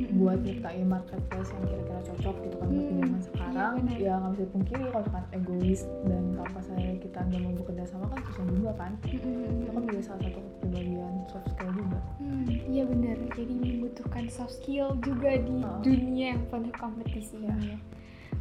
Buat 0.09 0.39
nyiptain 0.39 0.85
marketplace 0.85 1.49
yang 1.49 1.63
kira-kira 1.65 1.99
cocok 2.05 2.35
gitu 2.39 2.55
kan 2.55 2.67
buat 2.67 2.77
Hmm, 2.77 2.89
zaman 2.89 3.07
iya 3.09 3.19
sekarang 3.23 3.71
benar. 3.77 3.97
ya 3.97 4.13
nggak 4.15 4.31
bisa 4.31 4.43
dipungkiri 4.43 4.81
kalau 4.85 5.01
misalkan 5.01 5.25
egois 5.31 5.81
dan 6.03 6.23
tanpa 6.33 6.59
saya 6.61 6.89
kita 6.97 7.19
nggak 7.21 7.41
mau 7.41 7.53
bekerja 7.55 7.83
sama 7.85 8.05
kan 8.07 8.19
susah 8.23 8.45
juga 8.47 8.71
kan 8.73 8.91
Mm-mm. 9.03 9.57
itu 9.57 9.69
kan 9.69 9.81
juga 9.83 10.01
salah 10.03 10.21
satu 10.21 10.39
kepribadian 10.39 11.13
soft 11.27 11.47
skill 11.49 11.71
juga 11.73 11.99
Hmm, 12.17 12.43
iya 12.65 12.83
benar. 12.83 13.17
Jadi 13.31 13.53
membutuhkan 13.55 14.23
soft 14.27 14.53
skill 14.55 14.87
juga 14.99 15.31
di 15.37 15.57
Oh. 15.59 15.79
dunia 15.79 16.25
yang 16.31 16.43
penuh 16.47 16.73
kompetisi 16.73 17.37
Iya. 17.39 17.53
ya. 17.65 17.77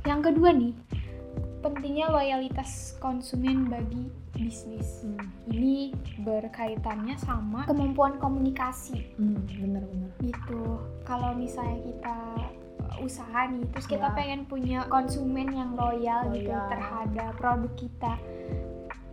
Yang 0.05 0.21
kedua 0.25 0.51
nih, 0.51 0.73
pentingnya 1.59 2.07
loyalitas 2.09 2.71
konsumen 2.97 3.67
bagi 3.67 4.07
bisnis. 4.37 5.03
hmm. 5.03 5.19
Ini 5.49 5.77
berkaitannya 6.21 7.17
sama 7.17 7.65
kemampuan 7.65 8.17
komunikasi 8.17 9.17
Hmm, 9.17 9.41
bener-bener 9.49 10.13
gitu. 10.21 10.79
Kalau 11.03 11.33
misalnya 11.33 11.81
kita 11.83 12.17
uh, 12.79 12.97
usaha 13.01 13.41
nih, 13.47 13.65
terus 13.71 13.87
kita 13.87 14.09
Ya. 14.09 14.15
pengen 14.15 14.45
punya 14.45 14.85
konsumen 14.87 15.49
yang 15.49 15.73
loyal, 15.73 16.29
gitu 16.31 16.49
Loyal. 16.49 16.69
terhadap 16.69 17.31
produk 17.35 17.73
kita. 17.75 18.15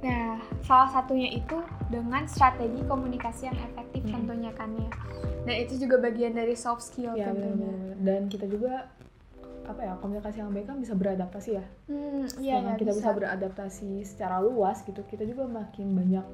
Nah, 0.04 0.36
salah 0.62 0.92
satunya 0.92 1.32
itu 1.32 1.56
dengan 1.88 2.28
strategi 2.28 2.84
komunikasi 2.84 3.48
yang 3.48 3.58
efektif 3.58 4.04
Hmm. 4.04 4.14
tentunya 4.20 4.52
kan 4.52 4.70
ya. 4.74 4.90
Dan 5.44 5.56
itu 5.60 5.74
juga 5.78 5.96
bagian 5.98 6.34
dari 6.34 6.56
soft 6.56 6.84
skill 6.84 7.16
ya 7.16 7.28
tentunya. 7.28 7.64
bener-bener 7.68 7.96
dan 8.00 8.22
kita 8.28 8.46
juga 8.48 8.88
apa 9.64 9.82
ya 9.82 9.94
komunikasi 9.98 10.38
yang 10.38 10.52
baik 10.52 10.66
kan 10.66 10.78
bisa 10.78 10.94
beradaptasi 10.94 11.50
ya 11.56 11.66
Hmm, 11.86 12.28
iya 12.38 12.60
ya, 12.60 12.74
kita 12.76 12.92
bisa. 12.92 13.12
beradaptasi 13.12 14.04
secara 14.04 14.40
luas 14.40 14.82
gitu 14.82 15.04
kita 15.04 15.24
juga 15.24 15.46
makin 15.46 15.94
banyak 15.94 16.26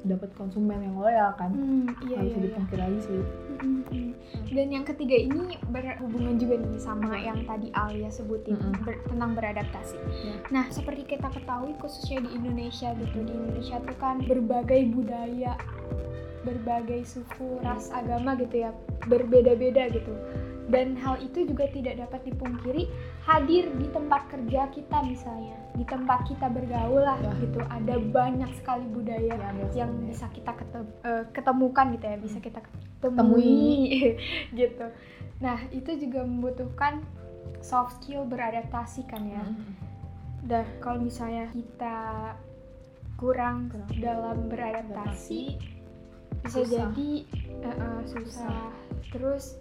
dapat 0.00 0.30
konsumen 0.32 0.78
yang 0.80 0.94
loyal 0.94 1.34
kan 1.34 1.50
Hmm, 1.50 1.90
iya 2.02 2.16
nggak 2.16 2.22
iya. 2.22 2.22
bisa 2.24 2.38
iya. 2.38 2.46
dipungkiri 2.46 2.80
lagi 2.80 3.00
sih 3.02 3.20
Mm, 3.58 3.82
mm, 3.82 3.82
mm. 3.82 4.12
Dan 4.48 4.66
yang 4.70 4.86
ketiga 4.86 5.12
ini 5.14 5.58
berhubungan 5.66 6.38
juga 6.38 6.56
nih 6.56 6.78
sama 6.78 7.18
yang 7.18 7.42
tadi 7.42 7.68
Alia 7.70 8.06
sebutin 8.08 8.54
Mm-mm. 8.54 8.80
ber- 8.80 9.02
tentang 9.04 9.34
beradaptasi. 9.34 9.98
Ya. 9.98 10.34
Nah, 10.48 10.64
seperti 10.70 11.04
kita 11.04 11.26
ketahui 11.28 11.74
khususnya 11.76 12.22
di 12.22 12.32
Indonesia 12.32 12.94
gitu, 12.94 13.18
di 13.18 13.32
Indonesia 13.34 13.76
tuh 13.78 13.96
kan 13.98 14.22
berbagai 14.22 14.88
budaya, 14.88 15.58
berbagai 16.40 17.04
suku, 17.04 17.58
ras, 17.60 17.90
agama 17.90 18.38
gitu 18.38 18.62
ya, 18.62 18.70
berbeda-beda 19.04 19.90
gitu. 19.90 20.14
Dan 20.68 21.00
hal 21.00 21.16
itu 21.18 21.48
juga 21.48 21.64
tidak 21.68 21.96
dapat 21.98 22.28
dipungkiri 22.28 22.84
hadir 23.24 23.72
di 23.74 23.88
tempat 23.88 24.28
kerja 24.28 24.68
kita 24.68 25.00
misalnya, 25.00 25.56
di 25.72 25.82
tempat 25.82 26.28
kita 26.28 26.46
bergaul 26.46 27.00
lah 27.00 27.16
Ya. 27.18 27.32
gitu. 27.40 27.60
Ada 27.64 27.96
banyak 27.98 28.52
sekali 28.54 28.84
budaya 28.86 29.32
Ya, 29.32 29.48
yang 29.74 29.90
ya. 29.96 30.04
bisa 30.06 30.28
kita 30.28 30.52
ketem- 30.52 30.92
eh, 31.02 31.24
ketemukan 31.32 31.88
gitu 31.92 32.04
ya 32.04 32.16
bisa 32.16 32.38
kita 32.38 32.60
Temui. 32.98 33.16
temui 33.16 33.70
gitu 34.60 34.86
nah 35.38 35.54
itu 35.70 35.94
juga 35.96 36.26
membutuhkan 36.26 36.98
soft 37.62 38.02
skill 38.02 38.26
beradaptasi 38.26 39.06
kan 39.06 39.22
ya 39.22 39.38
Hmm. 39.38 39.70
dan 40.42 40.66
kalau 40.82 40.98
misalnya 40.98 41.46
kita 41.54 41.96
kurang, 43.14 43.70
Kurang. 43.70 43.86
dalam 43.98 44.36
beradaptasi 44.50 45.58
bisa 46.42 46.58
Susah. 46.58 46.90
jadi 46.90 47.10
eh, 47.62 47.70
eh, 47.70 48.00
susah. 48.04 48.70
terus 49.10 49.54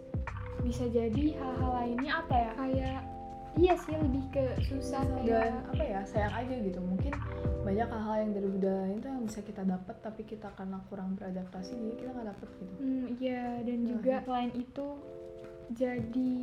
bisa 0.59 0.85
jadi 0.87 1.23
hal-hal 1.35 1.71
lainnya 1.73 2.11
apa 2.17 2.35
ya 2.35 2.51
kayak 2.55 2.99
iya 3.55 3.73
sih 3.75 3.95
lebih 3.95 4.23
ke 4.29 4.43
susah 4.63 5.01
dan 5.01 5.25
kayak 5.25 5.53
apa 5.67 5.83
ya 5.83 6.01
sayang 6.05 6.35
aja 6.35 6.55
gitu 6.57 6.79
mungkin 6.79 7.13
banyak 7.63 7.87
hal-hal 7.87 8.15
yang 8.19 8.31
dari 8.31 8.47
budaya 8.47 8.77
lain 8.83 8.97
tuh 8.97 9.09
yang 9.09 9.23
bisa 9.23 9.39
kita 9.41 9.61
dapat 9.63 9.95
tapi 9.97 10.21
kita 10.23 10.47
karena 10.53 10.77
kurang 10.87 11.15
beradaptasi 11.15 11.73
jadi 11.73 11.95
kita 11.97 12.09
nggak 12.11 12.27
dapet 12.31 12.49
gitu 12.55 12.73
Hmm, 12.77 13.05
iya 13.17 13.43
dan 13.61 13.77
Nah, 13.77 13.87
juga 13.89 14.13
selain 14.21 14.51
itu 14.53 14.87
jadi 15.69 16.33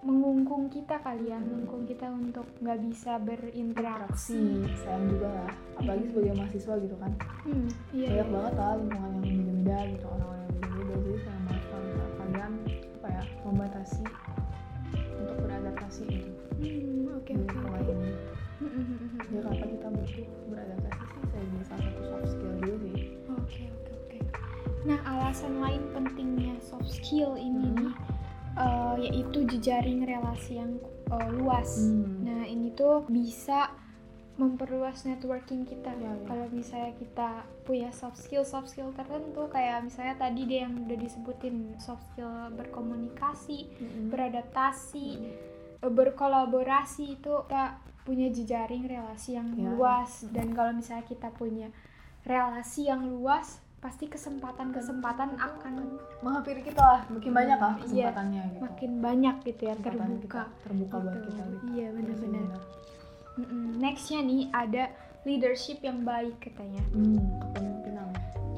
mengungkung 0.00 0.68
kita 0.68 0.96
kali 0.98 1.28
ya, 1.28 1.36
Hmm. 1.36 1.44
mengungkung 1.44 1.84
kita 1.84 2.08
untuk 2.08 2.48
nggak 2.56 2.80
bisa 2.82 3.20
berinteraksi. 3.20 4.32
interaksi 4.32 4.80
sayang 4.80 5.06
juga 5.08 5.28
lah 5.30 5.50
apalagi 5.74 6.00
Hmm. 6.00 6.10
sebagai 6.10 6.32
mahasiswa 6.34 6.74
gitu 6.78 6.96
kan 6.96 7.12
Hmm, 7.42 7.68
iya. 7.90 8.08
banyak 8.10 8.20
iya. 8.20 8.32
banget 8.32 8.54
lah 8.54 8.72
lingkungan 8.74 9.10
yang 9.12 9.36
beda-beda 9.38 9.76
gitu 9.86 10.06
orang-orang 10.08 10.40
yang 10.40 10.50
beda-beda 10.52 10.94
jadi 10.98 11.18
sayang 11.20 11.44
banget 11.46 11.64
kalau 11.64 11.88
kalian 12.18 12.52
membatasi 13.50 14.02
untuk 15.16 15.36
beradaptasi 15.42 16.02
gitu 16.06 16.30
Hmm, 16.60 17.16
oke 17.16 17.32
di 17.32 17.40
oke. 17.40 17.88
ini 17.88 18.12
Hmm, 18.60 18.68
hmm, 18.68 18.84
hmm, 18.84 19.20
ya 19.32 19.40
kenapa 19.40 19.64
kita 19.64 19.88
butuh 19.88 20.26
beradaptasi 20.46 21.02
sih 21.08 21.22
saya 21.24 21.40
jadi 21.42 21.64
salah 21.64 21.82
satu 21.82 22.00
soft 22.04 22.26
skill 22.28 22.52
juga 22.60 22.76
sih 22.84 23.06
Oke 23.30 23.62
oke 23.66 23.92
oke. 23.96 24.18
Nah 24.82 24.98
alasan 25.02 25.52
lain 25.58 25.82
pentingnya 25.90 26.54
soft 26.60 26.90
skill 26.90 27.32
ini 27.34 27.64
Hmm. 27.64 27.76
nih 27.80 27.94
eh, 28.52 28.94
yaitu 29.00 29.38
jejaring 29.46 30.04
relasi 30.04 30.52
yang 30.56 30.76
eh, 31.08 31.28
luas. 31.32 31.70
Hmm. 31.80 32.20
Nah 32.22 32.42
ini 32.44 32.68
tuh 32.70 33.08
bisa 33.08 33.72
memperluas 34.40 35.04
networking 35.04 35.62
kita. 35.62 35.92
Ya, 35.92 36.08
ya. 36.08 36.24
Kalau 36.24 36.46
misalnya 36.48 36.96
kita 36.96 37.30
punya 37.62 37.92
soft 37.92 38.16
skill 38.16 38.42
soft 38.42 38.66
skill 38.66 38.88
tertentu 38.90 39.44
kayak 39.46 39.84
misalnya 39.84 40.16
tadi 40.18 40.40
deh 40.42 40.60
yang 40.60 40.74
udah 40.80 40.96
disebutin 40.96 41.56
soft 41.76 42.02
skill 42.08 42.32
berkomunikasi, 42.50 43.68
Mm-mm. 43.70 44.08
beradaptasi, 44.08 45.08
Mm. 45.12 45.28
eh, 45.78 45.92
berkolaborasi 45.92 47.04
itu 47.14 47.32
kita 47.42 47.76
punya 48.00 48.26
jejaring 48.28 48.84
relasi 48.86 49.34
yang 49.34 49.52
Ya, 49.52 49.68
luas 49.68 50.24
dan 50.26 50.50
kalau 50.50 50.72
misalnya 50.72 51.04
kita 51.04 51.28
punya 51.30 51.68
relasi 52.22 52.88
yang 52.88 53.04
luas 53.06 53.60
pasti 53.78 54.04
kesempatan-kesempatan 54.06 55.40
akan 55.40 55.74
menghampiri 56.20 56.60
kita 56.60 56.76
lah 56.78 57.00
makin 57.08 57.32
banyak 57.32 57.56
lah 57.56 57.74
Iya. 57.78 58.12
kesempatannya 58.12 58.42
gitu 58.46 58.60
makin 58.62 58.90
banyak 59.00 59.36
gitu 59.42 59.62
ya 59.62 59.74
terbuka. 59.74 60.04
kita 60.20 60.42
terbuka 60.60 60.96
buat 60.98 61.14
Gitu. 61.14 61.24
kita 61.26 61.42
gitu 61.46 61.64
Iya 61.66 61.72
Iya 61.72 61.88
benar-benar. 61.90 62.44
Mm-mm. 63.38 63.78
Nextnya 63.78 64.20
nih 64.24 64.42
ada 64.50 64.90
leadership 65.28 65.84
yang 65.84 66.02
baik 66.02 66.34
katanya. 66.40 66.82
hmm, 66.90 67.20
kepemimpinan 67.44 68.08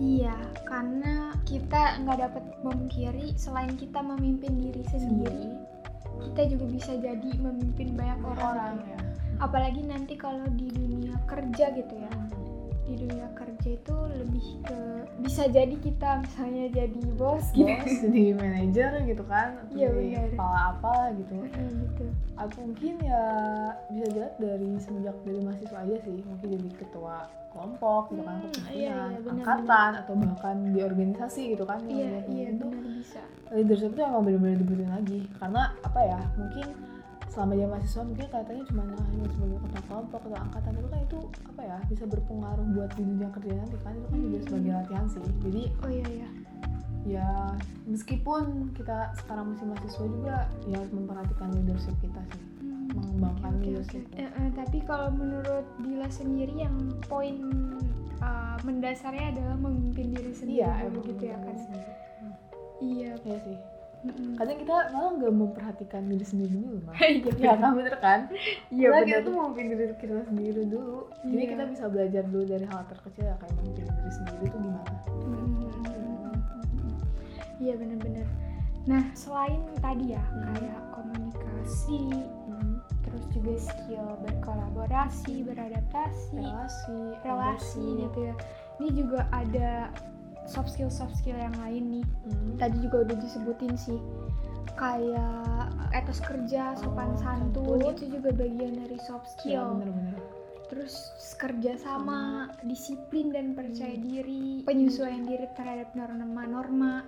Iya, 0.02 0.34
karena 0.66 1.36
kita 1.46 2.02
nggak 2.02 2.18
dapat 2.26 2.44
memungkiri 2.64 3.36
selain 3.38 3.70
kita 3.78 4.02
memimpin 4.02 4.58
diri 4.58 4.82
sendiri, 4.90 5.52
kita 6.30 6.48
juga 6.50 6.64
bisa 6.66 6.92
jadi 6.98 7.30
memimpin 7.38 7.94
banyak 7.94 8.20
orang. 8.24 8.42
orang 8.42 8.76
ya 8.88 9.00
Apalagi 9.42 9.82
nanti 9.86 10.14
kalau 10.14 10.46
di 10.54 10.70
dunia 10.70 11.18
kerja 11.26 11.74
gitu 11.74 11.94
ya, 11.98 12.12
di 12.92 13.00
dunia 13.00 13.28
kerja 13.32 13.68
itu 13.72 13.96
lebih 14.12 14.44
ke 14.62 14.78
bisa 15.18 15.48
jadi 15.48 15.72
kita 15.74 16.10
misalnya 16.20 16.64
jadi 16.70 17.00
bos 17.14 17.46
gitu. 17.50 17.64
bos 17.64 17.88
jadi 18.04 18.22
manajer 18.34 18.90
gitu 19.02 19.24
kan 19.24 19.48
atau 19.58 19.72
Iya, 19.72 19.88
jadi 19.88 20.08
benar. 20.12 20.28
kepala 20.30 20.60
apa 20.70 20.94
gitu 21.14 21.32
Mm, 21.34 21.72
gitu. 21.82 22.04
aku 22.34 22.56
mungkin 22.62 22.94
ya 23.00 23.22
bisa 23.88 24.06
dilihat 24.06 24.34
dari 24.36 24.70
semenjak 24.76 25.16
dari 25.22 25.40
mahasiswa 25.40 25.78
aja 25.78 25.96
sih 25.98 26.18
mungkin 26.22 26.48
jadi 26.50 26.68
ketua 26.76 27.16
kelompok 27.48 28.02
gitu 28.10 28.22
kan 28.22 28.34
Hmm, 28.34 28.48
kepemimpinan 28.48 28.72
iya, 28.72 28.96
iya, 29.08 29.18
benar, 29.18 29.32
angkatan 29.34 29.90
atau 29.98 30.12
bahkan 30.14 30.56
di 30.68 30.80
organisasi 30.80 31.42
gitu 31.50 31.64
kan 31.64 31.80
Iya, 31.82 32.24
iya 32.26 32.46
itu 32.50 32.66
benar 32.66 32.92
bisa. 32.94 33.22
leadership 33.50 33.90
itu 33.90 34.00
emang 34.00 34.22
bener-bener 34.22 34.56
dibutuhin 34.58 34.90
lagi 34.90 35.20
karena 35.36 35.62
apa 35.80 36.00
ya 36.02 36.20
mungkin 36.34 36.66
selama 37.32 37.52
dia 37.54 37.64
mahasiswa 37.66 38.02
mungkin 38.04 38.26
kelihatannya 38.26 38.64
cuma 38.66 38.82
hanya 38.84 39.26
sebagai 39.26 39.58
ketua 39.58 39.82
kelompok 39.82 40.20
atau 40.22 40.36
angkatan 40.38 40.70
tapi 40.74 40.86
kan 40.86 41.00
itu 41.02 41.18
apa 41.46 41.60
ya 41.62 41.76
bisa 41.88 42.04
berpengaruh 42.04 42.66
buat 42.70 42.90
di 42.92 43.02
dunia 43.02 43.28
kerja 43.32 43.52
nanti 43.56 43.76
kan 43.80 43.92
itu 43.94 44.06
kan 44.06 44.18
juga 44.18 44.36
Hmm. 44.36 44.44
sebagai 44.44 44.72
latihan 44.74 45.04
sih 45.08 45.22
jadi 45.40 45.62
Oh 45.78 45.90
iya 45.90 46.06
iya. 46.12 46.28
ya 47.02 47.28
meskipun 47.84 48.44
kita 48.72 48.98
sekarang 49.16 49.44
masih 49.50 49.66
mahasiswa 49.66 50.06
juga 50.06 50.36
ya 50.62 50.76
harus 50.76 50.92
memperhatikan 50.92 51.48
leadership 51.52 51.96
kita 51.98 52.20
sih 52.28 52.42
Hmm, 52.62 52.92
mengembangkan 52.92 53.52
oke, 53.54 53.62
leadership 53.64 54.02
oke. 54.04 54.14
Eh, 54.14 54.28
eh, 54.28 54.48
tapi 54.52 54.78
kalau 54.82 55.08
menurut 55.10 55.64
Dila 55.78 56.08
sendiri 56.08 56.54
yang 56.58 56.76
poin 57.02 57.36
eh, 58.18 58.56
mendasarnya 58.60 59.32
adalah 59.32 59.56
memimpin 59.58 60.12
diri 60.12 60.30
sendiri 60.30 60.60
iya 60.60 60.84
dulu 60.84 61.00
emang 61.00 61.08
gitu 61.08 61.24
ya 61.24 61.38
kan. 61.38 61.56
sendiri. 61.56 61.92
Iya. 62.78 63.12
Iya 63.16 63.36
sih 63.40 63.58
Mm-mm. 64.02 64.34
kadang 64.34 64.58
kita 64.58 64.74
malah 64.90 65.12
nggak 65.14 65.30
memperhatikan 65.32 66.02
diri 66.04 66.22
sendiri 66.22 66.54
dulu 66.54 66.78
mah 66.82 66.94
Iya, 67.00 67.22
ya 67.22 67.22
benar. 67.22 67.56
kan 67.56 67.70
bener 67.72 67.94
kan 67.96 68.20
Iya, 68.68 68.86
Padahal 68.88 69.04
kita 69.04 69.14
benar. 69.14 69.22
tuh 69.22 69.32
mau 69.32 69.48
diri 69.52 69.94
kita 69.94 70.14
sendiri 70.26 70.62
dulu 70.66 70.96
jadi 71.22 71.38
Iya. 71.38 71.50
kita 71.50 71.62
bisa 71.68 71.84
belajar 71.86 72.22
dulu 72.26 72.44
dari 72.44 72.66
hal 72.66 72.82
terkecil 72.86 73.24
ya 73.24 73.34
kayak 73.36 73.54
memimpin 73.56 73.84
diri 73.86 74.10
sendiri 74.12 74.44
tuh 74.46 74.60
gimana. 74.60 74.92
Iya 77.56 77.74
benar-benar. 77.78 78.26
Nah 78.82 79.02
selain 79.14 79.62
tadi 79.78 80.10
ya 80.10 80.22
Hmm. 80.24 80.42
kayak 80.50 80.78
komunikasi, 80.90 82.02
terus 83.00 83.24
juga 83.30 83.52
skill 83.56 84.06
berkolaborasi, 84.20 85.46
beradaptasi, 85.46 86.42
relasi 86.42 86.98
relasi 87.22 87.84
gitu 88.02 88.18
ya. 88.18 88.34
Ini 88.82 88.88
juga 88.92 89.30
ada 89.30 89.94
soft 90.46 90.70
skill 90.74 90.90
soft 90.90 91.14
skill 91.18 91.36
yang 91.38 91.54
lain 91.60 92.00
nih. 92.00 92.06
Hmm. 92.26 92.56
Tadi 92.58 92.76
juga 92.82 92.96
udah 93.08 93.16
disebutin 93.18 93.74
sih 93.76 93.98
kayak 94.74 95.68
etos 95.92 96.18
kerja, 96.24 96.74
sopan 96.80 97.12
Oh, 97.12 97.20
santun, 97.20 97.80
itu 97.92 98.08
juga 98.08 98.32
bagian 98.32 98.72
dari 98.78 98.96
soft 99.04 99.28
ya 99.44 99.60
skill. 99.62 99.66
bener-bener 99.78 100.16
Terus 100.72 101.12
kerja 101.36 101.76
sama, 101.76 102.48
disiplin 102.64 103.28
dan 103.28 103.52
percaya 103.52 103.92
Hmm. 103.92 104.08
diri, 104.08 104.64
penyesuaian 104.64 105.28
diri 105.28 105.44
terhadap 105.52 105.92
norma-norma. 105.92 107.04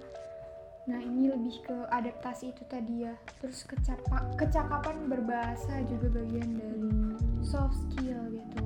Nah 0.84 1.00
ini 1.00 1.32
lebih 1.32 1.64
ke 1.64 1.76
adaptasi 1.88 2.52
itu 2.52 2.60
tadi 2.68 3.08
ya. 3.08 3.16
Terus 3.40 3.64
kecapa- 3.64 4.36
kecakapan 4.36 5.08
berbahasa 5.08 5.80
juga 5.88 6.12
bagian 6.12 6.60
dari 6.60 6.92
soft 7.40 7.72
skill 7.88 8.36
gitu. 8.36 8.64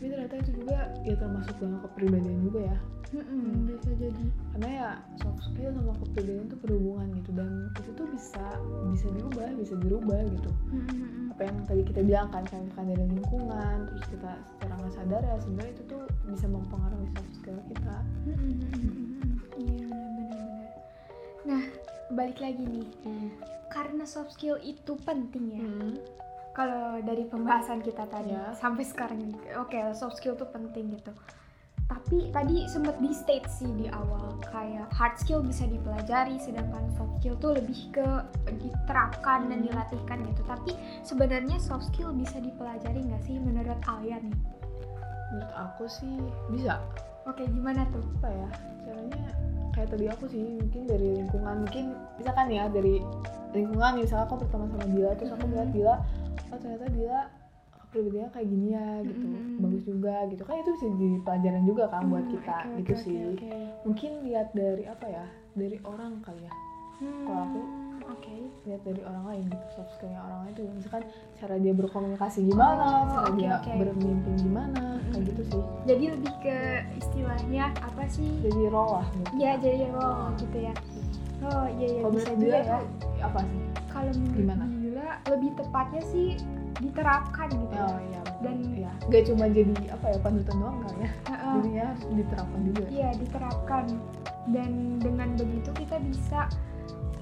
Tapi 0.00 0.16
ternyata 0.16 0.40
itu 0.40 0.52
juga 0.64 0.88
ya 1.04 1.12
termasuk 1.12 1.54
dalam 1.60 1.76
kepribadian 1.84 2.40
juga 2.40 2.60
ya 2.72 2.78
Mm-mm, 3.10 3.68
bisa 3.68 3.90
jadi. 4.00 4.24
karena 4.56 4.68
ya 4.72 4.90
soft 5.20 5.44
skill 5.44 5.76
sama 5.76 5.92
kepribadian 6.00 6.48
itu 6.48 6.56
berhubungan 6.56 7.06
gitu 7.20 7.30
dan 7.36 7.50
itu 7.76 7.90
tuh 7.92 8.06
bisa 8.08 8.46
bisa 8.96 9.06
diubah 9.12 9.48
bisa 9.60 9.74
dirubah 9.76 10.20
gitu 10.24 10.50
Mm-mm. 10.72 11.36
apa 11.36 11.42
yang 11.44 11.56
tadi 11.68 11.82
kita 11.84 12.00
bilang 12.00 12.32
kan 12.32 12.48
misalkan 12.48 12.96
dari 12.96 13.04
lingkungan 13.12 13.76
terus 13.92 14.04
kita 14.08 14.30
secara 14.56 14.72
nggak 14.80 14.94
sadar 14.96 15.20
ya 15.20 15.36
sebenarnya 15.36 15.72
itu 15.76 15.82
tuh 15.84 16.02
bisa 16.32 16.46
mempengaruhi 16.48 17.08
soft 17.12 17.32
skill 17.36 17.58
kita. 17.68 17.96
Iya 19.60 19.84
benar-benar. 19.84 20.68
Nah 21.44 21.62
balik 22.08 22.38
lagi 22.40 22.64
nih, 22.64 22.88
karena 23.68 24.08
soft 24.08 24.32
skill 24.32 24.56
itu 24.64 24.96
penting 25.04 25.44
ya. 25.52 25.60
Hmm. 25.60 25.94
Kalau 26.60 27.00
dari 27.00 27.24
pembahasan 27.24 27.80
kita 27.80 28.04
tadi 28.04 28.36
Ya. 28.36 28.52
sampai 28.52 28.84
sekarang 28.84 29.32
oke 29.56 29.80
soft 29.96 30.20
skill 30.20 30.36
tuh 30.36 30.44
penting 30.52 30.92
gitu. 30.92 31.08
Tapi 31.88 32.30
tadi 32.30 32.70
sempat 32.70 33.02
di 33.02 33.10
state 33.10 33.50
sih 33.50 33.66
di 33.74 33.90
awal 33.90 34.38
kayak 34.46 34.86
hard 34.94 35.16
skill 35.18 35.42
bisa 35.42 35.66
dipelajari 35.66 36.38
sedangkan 36.38 36.86
soft 36.94 37.18
skill 37.18 37.34
tuh 37.40 37.56
lebih 37.56 37.90
ke 37.90 38.06
diterapkan 38.60 39.48
dan 39.50 39.64
dilatihkan 39.64 40.22
gitu. 40.28 40.42
Tapi 40.46 40.76
sebenarnya 41.02 41.56
soft 41.58 41.88
skill 41.90 42.12
bisa 42.14 42.38
dipelajari 42.38 43.08
nggak 43.08 43.24
sih 43.26 43.40
menurut 43.40 43.80
Alia 43.88 44.20
nih? 44.22 44.36
Menurut 45.34 45.52
aku 45.56 45.88
sih 45.90 46.14
bisa. 46.52 46.78
Oke 47.26 47.42
gimana 47.48 47.82
tuh? 47.90 48.04
Apa 48.22 48.28
ya? 48.30 48.48
Caranya 48.86 49.24
kayak 49.74 49.88
tadi 49.96 50.06
aku 50.12 50.24
sih 50.30 50.44
mungkin 50.60 50.82
dari 50.86 51.08
lingkungan 51.24 51.66
mungkin 51.66 51.84
misalkan 52.20 52.52
ya 52.52 52.68
dari 52.70 53.02
lingkungan 53.50 53.98
misalnya 53.98 54.30
aku 54.30 54.46
berteman 54.46 54.70
sama 54.70 54.86
dia 54.94 55.10
terus 55.18 55.30
aku 55.34 55.42
melihat 55.46 55.70
dia 55.74 55.92
oh 56.50 56.58
ternyata 56.58 56.86
dia 56.90 57.16
kepribadiannya 57.80 58.30
kayak 58.30 58.48
gini 58.48 58.66
ya 58.70 58.86
gitu. 59.02 59.26
Mhm. 59.26 59.58
bagus 59.58 59.82
juga 59.84 60.14
gitu. 60.26 60.42
Kan 60.42 60.54
itu 60.56 60.70
bisa 60.72 60.86
jadi 60.88 61.08
pelajaran 61.20 61.62
juga 61.64 61.84
kan 61.86 62.02
buat 62.06 62.22
Hmm, 62.22 62.32
kita 62.32 62.56
oke, 62.60 62.76
gitu 62.76 62.92
oke, 62.92 63.02
sih. 63.02 63.16
oke, 63.16 63.30
oke. 63.34 63.52
mungkin 63.84 64.10
lihat 64.22 64.48
dari 64.52 64.84
apa 64.84 65.06
ya 65.06 65.24
dari 65.52 65.76
orang 65.82 66.12
kali 66.20 66.40
ya. 66.40 66.52
Hmm, 67.00 67.24
Kalau 67.24 67.42
aku, 67.42 67.60
oke. 68.08 68.34
lihat 68.62 68.82
dari 68.84 69.00
orang 69.02 69.24
lain 69.26 69.42
gitu. 69.46 69.66
Soft 69.72 69.90
skillnya 69.92 70.20
orang 70.20 70.38
lain 70.40 70.52
itu 70.52 70.62
misalkan 70.70 71.02
cara 71.34 71.54
dia 71.56 71.72
berkomunikasi 71.72 72.38
gimana 72.44 72.84
Oh, 72.84 73.08
cara 73.08 73.26
oke, 73.26 73.36
dia 73.36 73.50
oke. 73.56 73.72
bermimpi 73.74 74.30
gimana 74.38 74.84
kayak 75.08 75.24
gitu 75.26 75.42
sih. 75.48 75.62
Jadi 75.86 76.04
lebih 76.12 76.32
ke 76.38 76.56
istilahnya 76.94 77.64
apa 77.76 78.02
sih? 78.06 78.30
Jadi 78.40 78.60
role 78.68 78.92
lah 78.94 79.06
gitu. 79.10 79.30
ya 79.34 79.52
jadi 79.56 79.88
role 79.90 80.30
gitu 80.36 80.58
ya. 80.60 80.74
Oh 81.40 81.64
iya 81.72 81.86
iya 81.88 82.00
kalau 82.00 82.12
bisa 82.12 82.32
juga 82.36 82.58
ya. 82.60 82.78
apa 83.18 83.40
sih? 83.42 83.60
Kalau 83.90 84.12
Gimana? 84.30 84.64
Lebih 85.26 85.50
tepatnya 85.56 86.02
sih 86.06 86.38
diterapkan 86.78 87.48
gitu. 87.50 87.74
Oh 87.76 87.98
iya. 88.00 88.22
Dan- 88.40 88.72
ya 88.72 88.88
gak 89.10 89.24
cuma 89.28 89.44
jadi 89.46 89.74
apa 89.92 90.06
ya 90.08 90.18
panutan 90.22 90.56
doang 90.56 90.78
kan 90.80 90.94
ya? 90.96 91.10
Jadinya 91.28 91.84
harus 91.92 92.04
diterapkan 92.08 92.60
juga. 92.64 92.82
Iya 92.88 93.08
diterapkan. 93.18 93.84
Dan 94.48 94.70
dengan 94.98 95.28
begitu 95.36 95.70
kita 95.76 95.96
bisa 96.00 96.40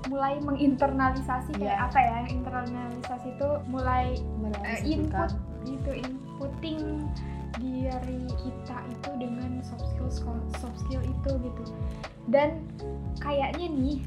mulai 0.07 0.38
menginternalisasi 0.40 1.59
kayak 1.59 1.74
Iya. 1.74 1.85
apa 1.85 1.98
ya 1.98 2.18
internalisasi 2.31 3.29
itu 3.35 3.48
mulai 3.66 4.16
Merealisasikan. 4.40 4.88
input 4.94 5.31
gitu 5.66 5.90
inputting 5.92 6.81
diri 7.59 8.20
kita 8.38 8.79
itu 8.87 9.11
dengan 9.18 9.59
soft 9.66 9.85
skill 9.90 10.09
soft 10.57 10.79
skill 10.81 11.03
itu 11.03 11.31
gitu. 11.42 11.62
Dan 12.31 12.62
kayaknya 13.18 13.66
nih 13.68 13.98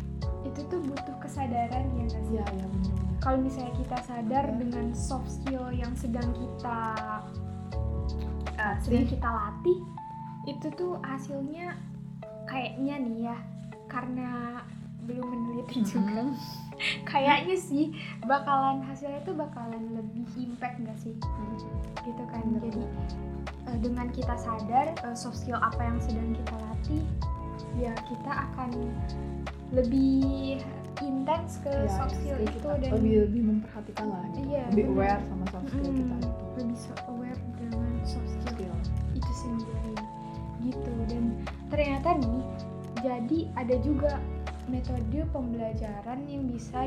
itu 0.48 0.60
tuh 0.68 0.80
butuh 0.82 1.16
kesadaran 1.22 1.86
ya 1.96 2.04
nggak 2.10 2.24
sih 2.26 2.36
iya 2.38 2.46
iya 2.56 2.66
benar-benar 2.68 3.10
kalau 3.22 3.38
misalnya 3.38 3.74
kita 3.78 3.98
sadar 4.02 4.46
Ya. 4.50 4.58
dengan 4.58 4.86
soft 4.98 5.30
skill 5.30 5.70
yang 5.70 5.94
sedang 5.94 6.26
kita 6.34 6.80
uh, 8.58 8.76
sedang 8.82 9.06
kita 9.06 9.30
latih 9.30 9.80
itu 10.50 10.68
tuh 10.74 10.98
hasilnya 11.06 11.78
kayaknya 12.50 12.96
nih 12.98 13.18
ya 13.30 13.38
karena 13.86 14.62
belum 15.06 15.28
meneliti 15.28 15.82
juga. 15.86 16.30
Kayaknya 17.10 17.58
sih 17.58 17.94
bakalan 18.26 18.82
hasilnya 18.86 19.22
tuh 19.22 19.38
bakalan 19.38 19.98
lebih 19.98 20.26
impact 20.38 20.82
nggak 20.82 20.98
sih? 20.98 21.14
Gitu 22.02 22.24
kan. 22.30 22.42
Bener. 22.42 22.70
jadi 22.70 22.84
uh, 23.70 23.78
dengan 23.82 24.08
kita 24.10 24.34
sadar 24.38 24.94
uh, 25.06 25.14
soft 25.14 25.42
skill 25.42 25.62
apa 25.62 25.78
yang 25.78 25.98
sedang 26.02 26.34
kita 26.34 26.56
latih 26.58 27.04
ya 27.74 27.94
kita 28.04 28.32
akan 28.50 28.70
lebih 29.72 30.60
intens 31.00 31.58
ke 31.60 31.72
Iya, 31.72 31.88
soft 31.90 32.14
skill 32.14 32.36
skill 32.36 32.46
itu 32.46 32.60
kita. 32.60 32.78
dan 32.78 32.90
lebih 32.94 33.14
lebih 33.26 33.42
memperhatikan 33.48 34.06
lah 34.06 34.22
gitu. 34.28 34.40
Iya, 34.48 34.64
lebih 34.70 34.86
benar. 34.86 34.96
aware 34.98 35.22
sama 35.26 35.46
soft 35.48 35.66
skill 35.68 35.86
Mm-mm. 35.86 35.98
kita 35.98 36.16
gitu 36.20 36.44
lebih 36.58 36.78
so 36.78 36.94
aware 37.08 37.40
dengan 37.58 37.90
soft 38.04 38.30
skill 38.30 38.46
skill 38.52 38.76
itu 39.12 39.32
sendiri 39.34 39.94
gitu 40.62 40.92
dan 41.08 41.24
ternyata 41.68 42.10
nih 42.18 42.42
jadi 43.00 43.40
ada 43.56 43.76
juga 43.82 44.12
metode 44.70 45.26
pembelajaran 45.32 46.20
yang 46.30 46.46
bisa 46.46 46.86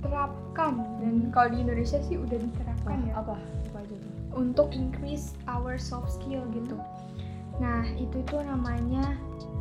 diterapkan 0.00 0.74
dan 0.98 1.14
Hmm. 1.20 1.30
kalau 1.30 1.48
di 1.48 1.58
Indonesia 1.60 2.02
sih 2.02 2.18
udah 2.18 2.34
diterapkan 2.34 2.98
ya 3.06 3.14
apa 3.14 3.38
apa 3.38 3.78
aja 3.78 3.94
tuh 3.94 4.10
untuk 4.34 4.68
increase 4.72 5.38
our 5.46 5.78
soft 5.78 6.10
skill 6.10 6.42
gitu 6.50 6.74
nah 7.60 7.84
itu 7.98 8.24
tuh 8.26 8.40
namanya 8.42 9.16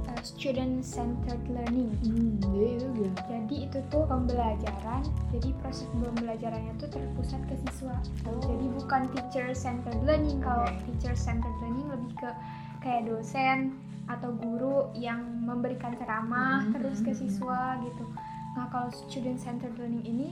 uh, 0.08 0.22
student 0.24 0.82
centered 0.86 1.42
learning. 1.52 1.92
Hmm, 2.06 2.40
jadi 2.40 2.68
itu 2.78 2.88
gimana 2.96 3.22
jadi 3.28 3.56
itu 3.68 3.80
tuh 3.90 4.04
pembelajaran 4.08 5.04
jadi 5.32 5.50
proses 5.60 5.88
pembelajarannya 5.96 6.74
tuh 6.80 6.90
terpusat 6.92 7.42
ke 7.48 7.56
siswa. 7.68 7.96
Oh. 8.28 8.40
jadi 8.40 8.66
bukan 8.80 9.02
teacher 9.16 9.48
centered 9.52 10.00
learning. 10.06 10.40
Kalau 10.40 10.66
Oke. 10.68 10.80
teacher 10.88 11.16
centered 11.18 11.56
learning 11.60 11.88
lebih 11.90 12.12
ke 12.20 12.30
kayak 12.82 13.06
dosen 13.06 13.78
atau 14.10 14.34
guru 14.34 14.90
yang 14.98 15.22
memberikan 15.46 15.94
ceramah 15.96 16.66
Mhm, 16.68 16.74
terus 16.74 17.00
ke 17.06 17.14
siswa 17.14 17.78
gitu. 17.86 18.06
Nah 18.58 18.68
kalau 18.68 18.90
student 18.92 19.38
centered 19.40 19.78
learning 19.78 20.04
ini 20.04 20.28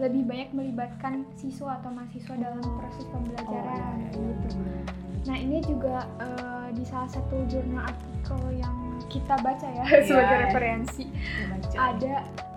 lebih 0.00 0.24
banyak 0.24 0.50
melibatkan 0.56 1.28
siswa 1.36 1.76
atau 1.78 1.92
mahasiswa 1.92 2.34
dalam 2.34 2.64
proses 2.80 3.04
pembelajaran 3.12 3.68
Oh, 3.76 3.92
iya, 4.00 4.10
iya, 4.10 4.32
gitu. 4.40 4.56
bener. 4.56 5.01
Nah 5.22 5.36
ini 5.36 5.58
juga 5.60 6.02
eh, 6.18 6.66
di 6.72 6.82
salah 6.82 7.06
satu 7.08 7.46
jurnal 7.46 7.86
artikel 7.86 8.40
yang 8.52 8.74
kita 9.06 9.34
baca 9.38 9.66
ya 9.66 9.84
Iya. 9.84 10.02
sebagai 10.02 10.36
referensi 10.42 11.04
baca. 11.48 11.76
ada 11.90 12.14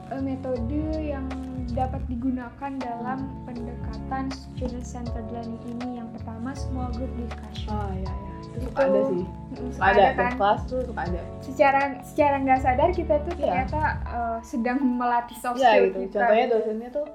eh, 0.09 0.21
metode 0.21 0.77
yang 0.97 1.25
dapat 1.67 2.01
digunakan 2.05 2.71
dalam 2.77 3.19
pendekatan 3.43 4.29
student 4.31 4.81
centered 4.83 5.25
learning 5.29 5.59
ini 5.67 5.97
yang 5.97 6.09
pertama 6.09 6.53
small 6.53 6.89
group 6.91 7.09
discussion 7.17 7.69
oh 7.69 7.89
iya 7.91 8.05
iya 8.05 8.33
itu 8.39 8.57
suka 8.63 8.81
ada 8.81 9.01
sih 9.03 9.25
Mm, 9.55 9.71
suka 9.71 9.85
ada 9.85 10.03
ada 10.03 10.15
kan? 10.19 10.31
kelas 10.35 10.61
tuh 10.65 10.79
suka 10.83 11.01
ada 11.01 11.21
secara 11.39 11.79
secara 12.01 12.35
nggak 12.37 12.59
sadar 12.59 12.89
kita 12.91 13.15
tuh 13.21 13.33
Iya. 13.33 13.43
ternyata 13.63 13.81
eh, 14.05 14.37
sedang 14.41 14.77
melatih 14.79 15.37
soft 15.37 15.57
Iya 15.57 15.69
skill 15.69 15.83
gitu 15.85 15.97
kita 16.03 16.17
contohnya 16.17 16.45
dosennya 16.49 16.89
tuh 16.91 17.05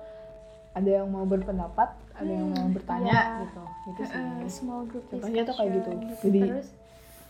ada 0.70 0.90
yang 0.92 1.08
mau 1.08 1.24
berpendapat 1.24 1.88
ada 2.20 2.30
yang 2.30 2.46
Hmm, 2.46 2.58
mau 2.58 2.68
bertanya 2.70 3.10
iya. 3.10 3.40
gitu 3.42 3.62
gitu 3.86 4.02
sih 4.04 4.20
Eh, 4.20 4.46
small 4.46 4.82
group 4.84 5.04
Contohnya 5.08 5.42
tuh 5.42 5.54
kayak 5.54 5.70
gitu. 5.72 5.90
discussion 5.90 6.20
Jadi- 6.22 6.42
terus 6.44 6.66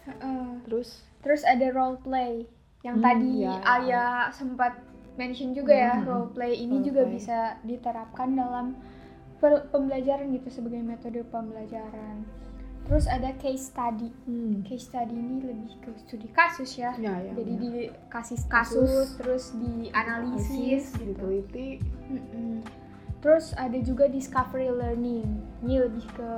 eh, 0.08 0.50
terus 0.62 0.88
terus 1.20 1.42
ada 1.44 1.66
role 1.70 1.98
play 1.98 2.32
yang 2.80 2.96
Hmm, 2.96 3.04
tadi 3.04 3.30
iya, 3.38 3.52
iya. 3.52 3.60
Alia 3.62 4.04
sempat 4.30 4.72
mention 5.12 5.52
juga 5.52 5.72
ya 5.72 5.92
Hmm, 5.94 6.04
role 6.04 6.28
play 6.30 6.56
ini 6.56 6.74
role 6.74 6.86
juga 6.86 7.02
play. 7.02 7.14
bisa 7.14 7.38
diterapkan 7.62 8.28
dalam 8.34 8.66
pembelajaran 9.40 10.28
gitu 10.30 10.48
sebagai 10.50 10.80
metode 10.80 11.24
pembelajaran 11.24 12.24
terus 12.82 13.06
ada 13.06 13.30
case 13.36 13.68
study 13.68 14.10
Hmm. 14.22 14.60
case 14.60 14.84
study 14.84 15.12
ini 15.12 15.38
lebih 15.40 15.70
ke 15.78 15.90
studi 15.98 16.28
kasus 16.28 16.74
ya 16.74 16.90
Ya, 16.94 17.16
ya, 17.18 17.32
jadi 17.32 17.52
benar. 17.54 17.62
dikasih 17.62 18.38
Kasus, 18.42 18.48
kasus 18.48 19.08
terus 19.16 19.44
dianalisis 19.54 20.84
gitu 20.94 21.06
diteliti. 21.06 21.68
Mm-mm. 22.10 22.60
Terus 23.20 23.52
ada 23.54 23.76
juga 23.78 24.08
discovery 24.08 24.68
learning. 24.68 25.28
Ini 25.60 25.84
lebih 25.84 26.04
ke 26.10 26.32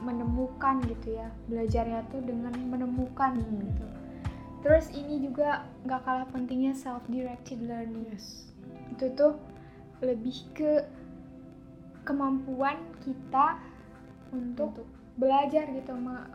menemukan 0.00 0.82
gitu 0.84 1.14
ya. 1.14 1.30
Belajarnya 1.46 2.06
tuh 2.08 2.22
dengan 2.22 2.54
menemukan 2.56 3.34
Hmm. 3.36 3.58
gitu. 3.60 3.86
Terus 4.62 4.86
ini 4.90 5.18
juga 5.20 5.66
nggak 5.82 6.00
kalah 6.00 6.26
pentingnya 6.28 6.70
self 6.72 7.02
directed 7.06 7.58
learning. 7.60 8.06
Yes. 8.08 8.46
Itu 8.90 9.10
tuh 9.12 9.34
lebih 9.98 10.34
ke 10.52 10.86
kemampuan 12.02 12.78
kita 12.98 13.58
untuk, 14.30 14.74
Untuk 14.74 14.86
belajar 15.14 15.66
gitu 15.68 15.92
me- 15.92 16.30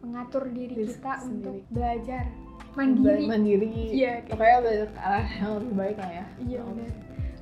mengatur 0.00 0.44
diri 0.46 0.76
Diri 0.76 0.92
kita 0.92 1.12
sendiri. 1.18 1.34
untuk 1.40 1.56
belajar 1.68 2.24
Bela- 2.28 2.76
mandiri. 2.76 3.24
mandiri. 3.24 3.68
Iya, 3.90 4.12
kayak 4.20 4.30
Pokoknya 4.30 4.58
belajar 4.60 4.88
ke 4.88 5.00
arah 5.00 5.28
yang 5.32 5.50
lebih 5.56 5.72
baik 5.72 5.96
lah 5.96 6.10
ya. 6.12 6.24
Iya 6.38 6.58
Oh. 6.60 6.66
benar. 6.68 6.90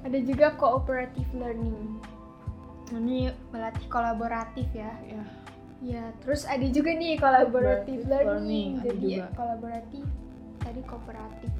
Ada 0.02 0.18
juga 0.26 0.46
cooperative 0.58 1.30
learning. 1.34 1.98
Ini 2.92 3.32
melatih 3.54 3.86
kolaboratif 3.88 4.66
ya. 4.74 4.92
Ya. 5.06 5.24
Ya, 5.82 6.04
terus 6.22 6.46
ada 6.46 6.62
juga 6.70 6.94
nih 6.94 7.18
collaborative 7.18 8.06
learning. 8.06 8.30
learning, 8.30 8.70
ada 8.78 8.86
Jadi 8.86 9.06
juga. 9.18 9.26
kolaboratif 9.34 10.04
tadi 10.62 10.80
kooperatif. 10.86 11.50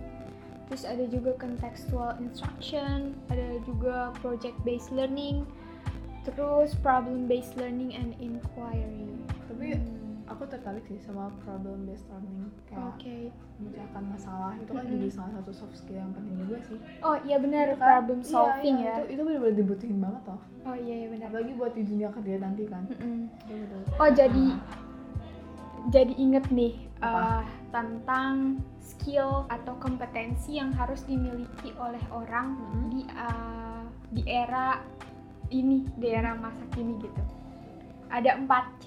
Terus 0.70 0.83
ada 0.87 1.05
juga 1.11 1.31
contextual 1.37 2.11
instruction, 2.22 3.18
ada 3.28 3.59
juga 3.66 4.14
project 4.22 4.55
based 4.62 4.94
learning, 4.94 5.42
terus 6.22 6.72
problem 6.81 7.26
based 7.26 7.59
learning 7.59 7.92
and 7.98 8.14
inquiry. 8.22 9.11
Tapi 9.50 9.76
Hmm, 9.76 10.01
aku 10.33 10.45
tertarik 10.47 10.85
sih 10.85 10.99
sama 10.99 11.29
problem 11.40 11.85
based 11.85 12.09
learning 12.09 12.49
kayak 12.64 12.83
Oke. 12.90 13.18
memecahkan 13.57 14.03
masalah 14.07 14.53
itu 14.57 14.68
kan 14.68 14.83
Mm-mm. 14.83 14.95
jadi 14.97 15.09
salah 15.09 15.33
satu 15.37 15.53
soft 15.53 15.77
skill 15.77 15.99
yang 15.99 16.12
penting 16.12 16.35
juga 16.40 16.57
sih. 16.64 16.79
Oh 17.01 17.16
iya 17.23 17.37
benar 17.37 17.66
kan? 17.73 17.85
problem 18.03 18.18
Iya, 18.18 18.29
solving 18.29 18.77
iya, 18.77 18.88
ya. 18.88 18.95
Itu, 18.97 19.05
itu 19.11 19.23
benar-benar 19.23 19.57
dibutuhin 19.57 19.99
banget 20.01 20.23
loh. 20.27 20.40
Oh 20.62 20.77
iya 20.77 20.95
iya 20.97 21.09
benar. 21.09 21.27
Apalagi 21.29 21.53
buat 21.55 21.73
di 21.73 21.83
dunia 21.83 22.09
kerja 22.11 22.33
nanti 22.38 22.62
kan. 22.66 22.83
Itu 22.88 23.53
betul. 23.55 23.81
Oh 23.97 24.11
jadi 24.11 24.47
jadi 25.90 26.14
inget 26.14 26.47
nih 26.49 26.75
Apa? 26.99 27.18
uh, 27.18 27.45
tentang 27.71 28.35
skill 28.79 29.47
atau 29.49 29.75
kompetensi 29.77 30.55
yang 30.55 30.71
harus 30.71 31.03
dimiliki 31.03 31.75
oleh 31.77 32.03
orang 32.09 32.55
Mhm. 32.55 32.83
di 32.88 33.01
uh, 33.11 33.83
di 34.11 34.23
era 34.25 34.79
ini 35.51 35.85
di 35.97 36.07
era 36.09 36.33
masa 36.33 36.62
kini 36.71 36.97
gitu. 36.99 37.23
Ada 38.09 38.38
4 38.38 38.49
C. 38.79 38.87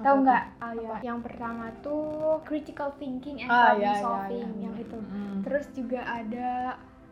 Tahu 0.00 0.16
nggak? 0.22 0.44
Ah, 0.58 0.72
ya. 0.72 0.96
Yang 1.02 1.18
pertama 1.28 1.64
tuh 1.80 2.04
critical 2.42 2.90
thinking 2.96 3.40
and 3.40 3.48
Ah, 3.48 3.72
problem 3.72 3.82
ya, 3.82 3.92
ya, 3.92 4.00
solving 4.00 4.48
ya, 4.50 4.62
yang 4.64 4.74
ya. 4.74 4.82
itu. 4.82 4.98
Mm. 4.98 5.36
Terus 5.42 5.66
juga 5.72 6.00
ada 6.02 6.50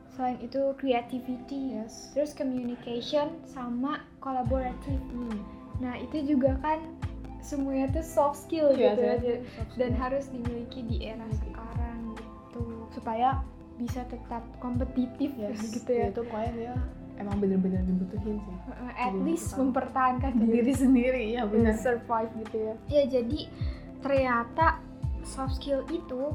selain 0.08 0.38
itu 0.40 0.60
creativity, 0.74 1.78
yes. 1.78 2.10
terus 2.10 2.34
communication 2.34 3.38
sama 3.44 4.02
collaborative. 4.18 4.98
Hmm. 5.08 5.38
Nah 5.78 5.94
itu 5.94 6.26
juga 6.26 6.58
kan 6.58 6.82
semuanya 7.38 7.86
tuh 7.94 8.02
soft 8.02 8.34
skill 8.42 8.74
Iya, 8.74 8.98
gitu 8.98 9.00
ya 9.00 9.14
J- 9.16 9.42
soft 9.46 9.72
dan 9.78 9.90
skill. 9.94 10.02
harus 10.02 10.24
dimiliki 10.34 10.80
di 10.82 10.96
era 11.06 11.22
sekarang 11.30 12.18
gitu 12.18 12.62
supaya 12.90 13.38
bisa 13.78 14.02
tetap 14.10 14.42
kompetitif 14.58 15.30
yes. 15.38 15.62
gitu 15.76 15.86
ya. 15.86 16.10
Itu 16.10 16.26
pokoknya 16.26 16.52
dia 16.56 16.74
emang 17.18 17.36
bener-bener 17.36 17.82
dibutuhin 17.82 18.38
sih. 18.38 18.56
Uh, 18.66 18.90
At 18.90 19.10
Jadi 19.10 19.22
least 19.22 19.52
mempertahankan 19.52 20.32
Diri 20.36 20.50
diri 20.56 20.72
sendiri 20.72 21.24
ya 21.30 21.42
benar. 21.44 21.74
survive 21.76 22.30
gitu 22.38 22.56
ya. 22.58 22.74
Ya 22.88 23.02
jadi 23.10 23.40
ternyata 23.98 24.78
soft 25.22 25.58
skill 25.58 25.82
itu 25.88 26.30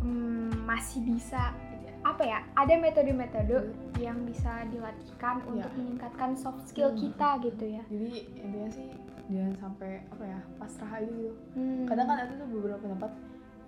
mm, 0.00 0.64
masih 0.64 1.00
bisa 1.04 1.54
apa 2.00 2.22
ya? 2.22 2.38
Ada 2.54 2.74
metode-metode 2.76 3.56
yang 3.96 4.24
bisa 4.24 4.64
dilatihkan 4.66 5.44
untuk 5.44 5.68
Iya. 5.68 5.76
meningkatkan 5.76 6.30
soft 6.34 6.64
skill 6.66 6.90
Hmm. 6.90 6.98
kita 6.98 7.28
gitu 7.42 7.64
ya. 7.70 7.82
Jadi 7.86 8.10
intinya 8.34 8.70
sih 8.70 8.88
jangan 9.28 9.54
sampai 9.58 9.90
apa 10.08 10.24
ya 10.26 10.40
pasrah 10.56 10.90
aja 10.96 11.06
gitu. 11.06 11.36
Hmm. 11.54 11.84
Kadang 11.86 12.06
kan 12.08 12.18
ada 12.18 12.32
tuh 12.34 12.48
beberapa 12.50 12.80
pendapat, 12.80 13.10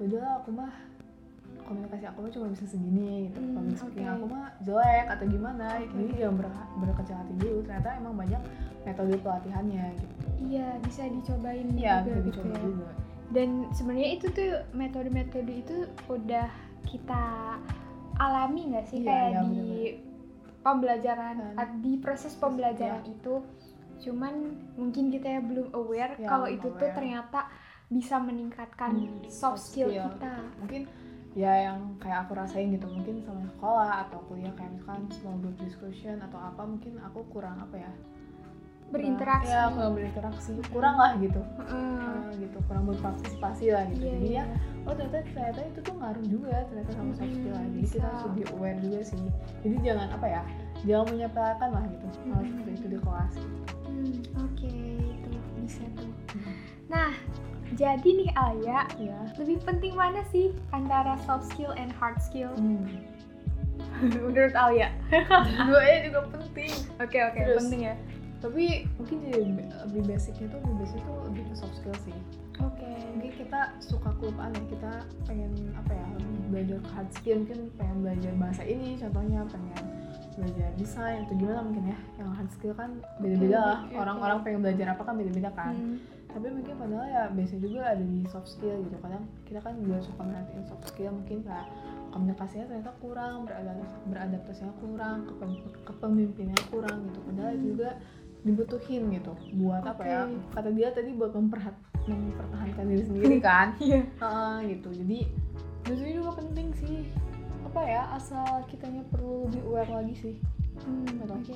udah 0.00 0.26
aku 0.40 0.50
mah 0.50 0.72
komunikasi 1.72 2.04
aku 2.04 2.18
mah 2.20 2.30
cuma 2.30 2.46
bisa 2.48 2.64
segini 2.66 3.26
gitu. 3.26 3.38
Hmm, 3.38 3.72
oke. 3.72 4.02
aku 4.04 4.24
mah 4.26 4.46
jelek 4.60 5.06
atau 5.08 5.24
gimana. 5.26 5.66
Oke. 5.74 5.88
Jadi 5.90 6.12
jangan 6.14 6.36
ber- 6.36 6.68
berkecil 6.78 7.16
hati 7.16 7.34
dulu. 7.34 7.58
Ternyata 7.62 7.88
emang 7.96 8.14
banyak 8.14 8.42
metode 8.82 9.14
pelatihannya 9.16 9.84
gitu. 9.94 10.14
Iya, 10.42 10.68
bisa 10.80 11.02
dicobain 11.06 11.68
Iya 11.70 11.92
juga 11.98 12.10
bisa 12.10 12.18
gitu 12.20 12.28
dicoba 12.38 12.52
ya. 12.52 12.60
juga. 12.62 12.88
Dan 13.32 13.48
sebenarnya 13.72 14.10
itu 14.12 14.26
tuh 14.28 14.50
metode-metode 14.72 15.52
itu 15.54 15.76
udah 16.06 16.48
kita 16.84 17.24
alami 18.14 18.60
nggak 18.68 18.86
sih 18.86 18.98
Iya, 18.98 19.08
kayak 19.08 19.30
iya, 19.30 19.40
di 19.42 19.66
pembelajaran 20.60 21.36
Kan. 21.56 21.68
di 21.80 21.92
proses 21.96 22.32
pembelajaran 22.34 23.02
itu. 23.04 23.40
Cuman 24.00 24.34
mungkin 24.74 25.08
kita 25.08 25.28
ya 25.28 25.40
belum 25.40 25.72
aware 25.72 26.14
Ya, 26.16 26.28
kalau 26.28 26.46
itu 26.46 26.68
tuh 26.68 26.82
aware. 26.82 26.92
ternyata 26.92 27.40
bisa 27.86 28.16
meningkatkan 28.16 28.90
Hmm, 28.94 29.20
soft 29.24 29.32
soft 29.58 29.62
skill, 29.64 29.88
skill. 29.88 30.04
kita. 30.10 30.34
Mungkin 30.58 30.82
ya 31.32 31.52
yang 31.66 31.96
kayak 31.96 32.24
aku 32.24 32.36
rasain 32.36 32.68
gitu 32.70 32.84
mungkin 32.86 33.24
sama 33.24 33.40
sekolah 33.48 34.04
atau 34.04 34.20
kuliah 34.26 34.52
kayak 34.52 34.68
misalkan 34.72 35.08
small 35.10 35.40
group 35.40 35.56
discussion 35.58 36.20
atau 36.20 36.36
apa 36.36 36.62
mungkin 36.62 37.00
aku 37.00 37.24
kurang 37.28 37.56
apa 37.58 37.76
ya 37.78 37.92
Berinteraksi. 38.92 39.48
ya 39.48 39.72
kurang 39.72 39.96
berinteraksi 39.96 40.50
kurang 40.68 41.00
lah 41.00 41.16
gitu 41.16 41.40
Heeh. 41.40 41.96
Ah, 42.04 42.28
gitu 42.36 42.58
kurang 42.68 42.84
berpartisipasi 42.84 43.72
lah 43.72 43.88
gitu 43.88 44.04
Iya, 44.04 44.12
jadi 44.12 44.28
iya. 44.28 44.44
ya 44.44 44.56
oh 44.84 44.92
ternyata 44.92 45.18
ternyata 45.24 45.60
itu 45.64 45.78
tuh 45.80 45.94
ngaruh 45.96 46.24
juga 46.28 46.56
ternyata 46.68 46.90
sama 46.92 47.12
soft 47.16 47.32
skill 47.32 47.54
Mm-mm, 47.54 47.72
jadi 47.72 47.86
kita 47.88 48.04
harus 48.04 48.22
lebih 48.28 48.44
aware 48.52 48.78
juga 48.84 49.00
sih 49.00 49.24
jadi 49.64 49.76
jangan 49.80 50.08
apa 50.12 50.26
ya 50.28 50.42
jangan 50.84 51.06
menyepelekan 51.08 51.70
lah 51.72 51.84
gitu 51.88 52.06
hal 52.28 52.36
Mm-mm. 52.36 52.48
seperti 52.52 52.72
itu 52.76 52.86
di 52.88 52.98
kelas 53.00 53.34
Hmm, 53.82 54.18
Oke, 54.42 54.72
itu 54.98 55.30
bisa 55.56 55.84
tuh. 55.94 56.10
Nah, 56.88 57.12
jadi 57.72 58.04
nih 58.04 58.30
Alia, 58.34 58.80
ya 58.96 59.18
lebih 59.34 59.60
penting 59.60 59.92
mana 59.92 60.20
sih 60.26 60.50
antara 60.70 61.16
soft 61.20 61.46
skill 61.46 61.72
and 61.72 61.90
hard 61.90 62.18
skill? 62.18 62.52
hmm. 62.52 62.84
Menurut 64.02 64.54
Alia? 64.54 64.90
duanya 65.62 65.98
juga 66.04 66.20
penting 66.30 66.72
Oke 66.98 67.18
oke, 67.20 67.38
Terus, 67.38 67.60
penting 67.62 67.82
ya. 67.84 67.94
tapi 68.38 68.64
mungkin 68.96 69.16
jadi 69.22 69.38
lebih- 69.86 70.04
basicnya 70.04 70.46
tuh 70.48 70.58
lebih 70.60 70.76
basic 70.80 71.00
tuh 71.00 71.18
lebih 71.24 71.42
ke 71.44 71.54
soft 71.54 71.74
skill 71.74 71.94
sih 72.02 72.16
Oke. 72.58 72.90
mungkin 73.12 73.32
kita 73.36 73.60
suka 73.78 74.10
kelupaan 74.18 74.50
ya 74.50 74.64
kita 74.68 74.92
pengen 75.24 75.52
apa 75.72 75.92
ya 75.92 76.06
belajar 76.48 76.78
hard 76.90 77.08
skill 77.12 77.38
mungkin 77.38 77.70
pengen 77.72 77.96
belajar 78.00 78.32
bahasa 78.36 78.62
ini 78.62 78.98
contohnya 78.98 79.40
pengen 79.46 79.84
belajar 80.32 80.68
desain 80.74 81.22
atau 81.22 81.34
gimana 81.34 81.60
mungkin 81.62 81.84
ya 81.86 81.98
yang 82.16 82.30
hard 82.30 82.50
skill 82.50 82.74
kan 82.74 82.90
beda-beda 83.18 83.58
lah 83.58 83.78
orang-orang 83.94 84.38
pengen 84.42 84.60
belajar 84.60 84.86
apa 84.90 85.02
kan 85.02 85.14
beda-beda 85.16 85.50
kan 85.52 85.72
Hmm. 85.72 85.96
Tapi 86.32 86.48
mungkin 86.48 86.74
padahal 86.80 87.06
ya 87.12 87.22
biasa 87.28 87.54
juga 87.60 87.80
ada 87.92 88.04
di 88.04 88.24
soft 88.32 88.48
skill 88.48 88.80
gitu. 88.88 88.96
Kadang 89.04 89.24
kita 89.44 89.60
kan 89.60 89.76
juga 89.84 89.96
suka 90.00 90.20
merhatiin 90.24 90.64
soft 90.64 90.84
skill 90.88 91.12
mungkin 91.12 91.44
kayak 91.44 91.66
komunikasinya 92.12 92.64
ternyata 92.72 92.92
kurang 93.00 93.44
beradaptasi 93.44 93.96
beradaptasinya 94.08 94.74
kurang 94.80 95.18
kepemimpinannya 95.84 96.66
kurang 96.72 96.96
gitu. 97.08 97.18
Padahal 97.28 97.50
itu 97.56 97.66
juga 97.76 97.90
dibutuhin 98.42 99.02
gitu 99.12 99.32
buat 99.60 99.84
apa 99.86 100.02
ya? 100.02 100.20
Kata 100.56 100.68
dia 100.72 100.88
tadi 100.90 101.10
buat 101.14 101.36
memperhat 101.36 101.76
mempertahankan 102.08 102.84
diri 102.88 103.04
sendiri 103.06 103.36
kan? 103.38 103.76
Iya. 103.84 104.02
Heeh, 104.18 104.56
gitu. 104.76 104.88
Jadi 105.04 105.18
justru 105.86 106.08
juga 106.16 106.30
penting 106.40 106.72
sih. 106.80 107.06
Apa 107.68 107.80
ya? 107.84 108.02
Asal 108.16 108.66
kitanya 108.66 109.04
perlu 109.12 109.46
lebih 109.46 109.62
aware 109.68 109.92
lagi 110.02 110.14
sih. 110.16 110.34
Hmm. 110.82 111.28
Oke. 111.28 111.54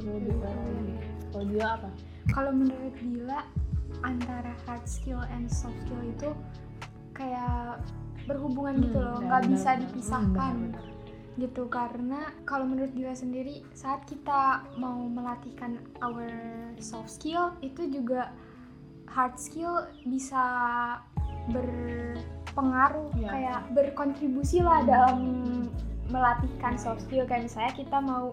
perlu 0.00 0.10
lebih 0.18 0.32
aware 0.40 0.58
lagi. 0.58 0.94
kalau 1.30 1.44
dia 1.50 1.66
apa? 1.66 1.90
Kalau 2.30 2.50
menurut 2.54 2.94
Dila 2.98 3.40
antara 4.02 4.52
hard 4.64 4.84
skill 4.84 5.22
and 5.30 5.46
soft 5.46 5.76
skill 5.84 6.02
itu 6.02 6.30
kayak 7.12 7.78
berhubungan 8.24 8.80
gitu 8.80 8.96
Hmm, 8.96 9.06
loh, 9.06 9.18
nggak 9.20 9.42
bisa 9.46 9.70
benar. 9.70 9.82
dipisahkan. 9.86 10.54
Hmm, 10.56 10.64
benar, 10.72 10.84
gitu 11.34 11.62
karena 11.66 12.20
kalau 12.42 12.62
menurut 12.62 12.94
Dila 12.94 13.10
sendiri 13.10 13.66
saat 13.72 14.06
kita 14.06 14.62
mau 14.78 15.02
melatihkan 15.04 15.76
our 15.98 16.30
soft 16.78 17.10
skill 17.10 17.50
itu 17.58 17.90
juga 17.90 18.30
hard 19.10 19.34
skill 19.34 19.82
bisa 20.06 20.42
berpengaruh 21.50 23.10
Iya. 23.14 23.28
kayak 23.28 23.60
berkontribusi 23.74 24.62
lah 24.62 24.80
Hmm. 24.80 24.88
dalam 24.88 25.18
melatihkan 26.06 26.78
soft 26.78 27.02
skill 27.02 27.26
kayak 27.26 27.44
misalnya 27.44 27.74
kita 27.74 27.98
mau 27.98 28.30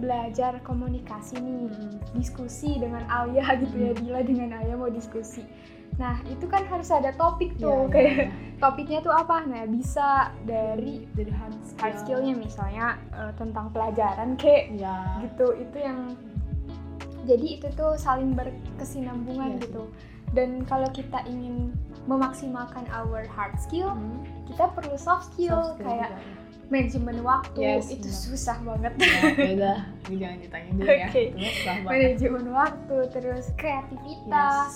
belajar 0.00 0.58
komunikasi 0.60 1.36
nih 1.36 1.68
Hmm. 1.68 2.00
diskusi 2.12 2.74
dengan 2.74 3.04
Alia 3.06 3.44
gitu 3.62 3.76
ya. 3.76 3.92
Dila 3.92 4.20
dengan 4.22 4.50
Alia 4.54 4.74
mau 4.74 4.88
diskusi 4.88 5.44
nah 5.92 6.16
itu 6.24 6.48
kan 6.48 6.64
harus 6.64 6.88
ada 6.88 7.12
topik 7.12 7.54
Iya, 7.54 7.60
tuh 7.60 7.76
iya, 7.76 7.92
kayak 7.92 8.12
iya. 8.14 8.26
topiknya 8.62 8.98
tuh 9.00 9.12
apa 9.12 9.44
nah 9.44 9.62
bisa 9.64 10.08
dari 10.42 11.04
dari 11.12 11.28
hard 11.28 11.52
skill 11.60 11.76
hard 11.78 11.96
skillnya 11.98 12.34
misalnya 12.34 12.86
eh, 13.12 13.32
tentang 13.36 13.68
pelajaran 13.68 14.32
kayak 14.34 14.72
ya 14.74 14.96
gitu 15.20 15.52
itu 15.54 15.76
yang 15.76 16.16
jadi 17.22 17.46
itu 17.60 17.68
tuh 17.70 17.94
saling 17.94 18.32
berkesinambungan 18.32 19.50
Iya 19.50 19.56
sih. 19.56 19.62
gitu 19.68 19.84
dan 20.30 20.62
kalau 20.64 20.88
kita 20.88 21.20
ingin 21.26 21.74
memaksimalkan 22.06 22.88
our 22.90 23.28
hard 23.28 23.60
skill 23.60 23.92
Hmm. 23.92 24.24
kita 24.46 24.72
perlu 24.72 24.96
soft 24.96 25.30
skill, 25.30 25.52
Soft 25.52 25.76
skill 25.76 25.84
kayak 25.84 26.08
juga, 26.08 26.16
ya. 26.16 26.49
Manajemen 26.70 27.18
waktu 27.20 27.58
Yes, 27.60 27.90
itu 27.90 28.06
benar. 28.06 28.22
susah 28.24 28.56
banget 28.60 28.92
ya 28.96 29.18
beda 29.50 29.72
ini 30.04 30.14
jangan 30.16 30.38
ditanya 30.40 30.70
dulu 30.72 30.86
ya 30.88 31.06
Oke. 31.06 31.22
itu 31.24 31.36
susah 31.36 31.74
banget 31.76 31.90
manajemen 31.92 32.46
waktu 32.48 32.96
terus 33.10 33.44
kreativitas 33.54 34.72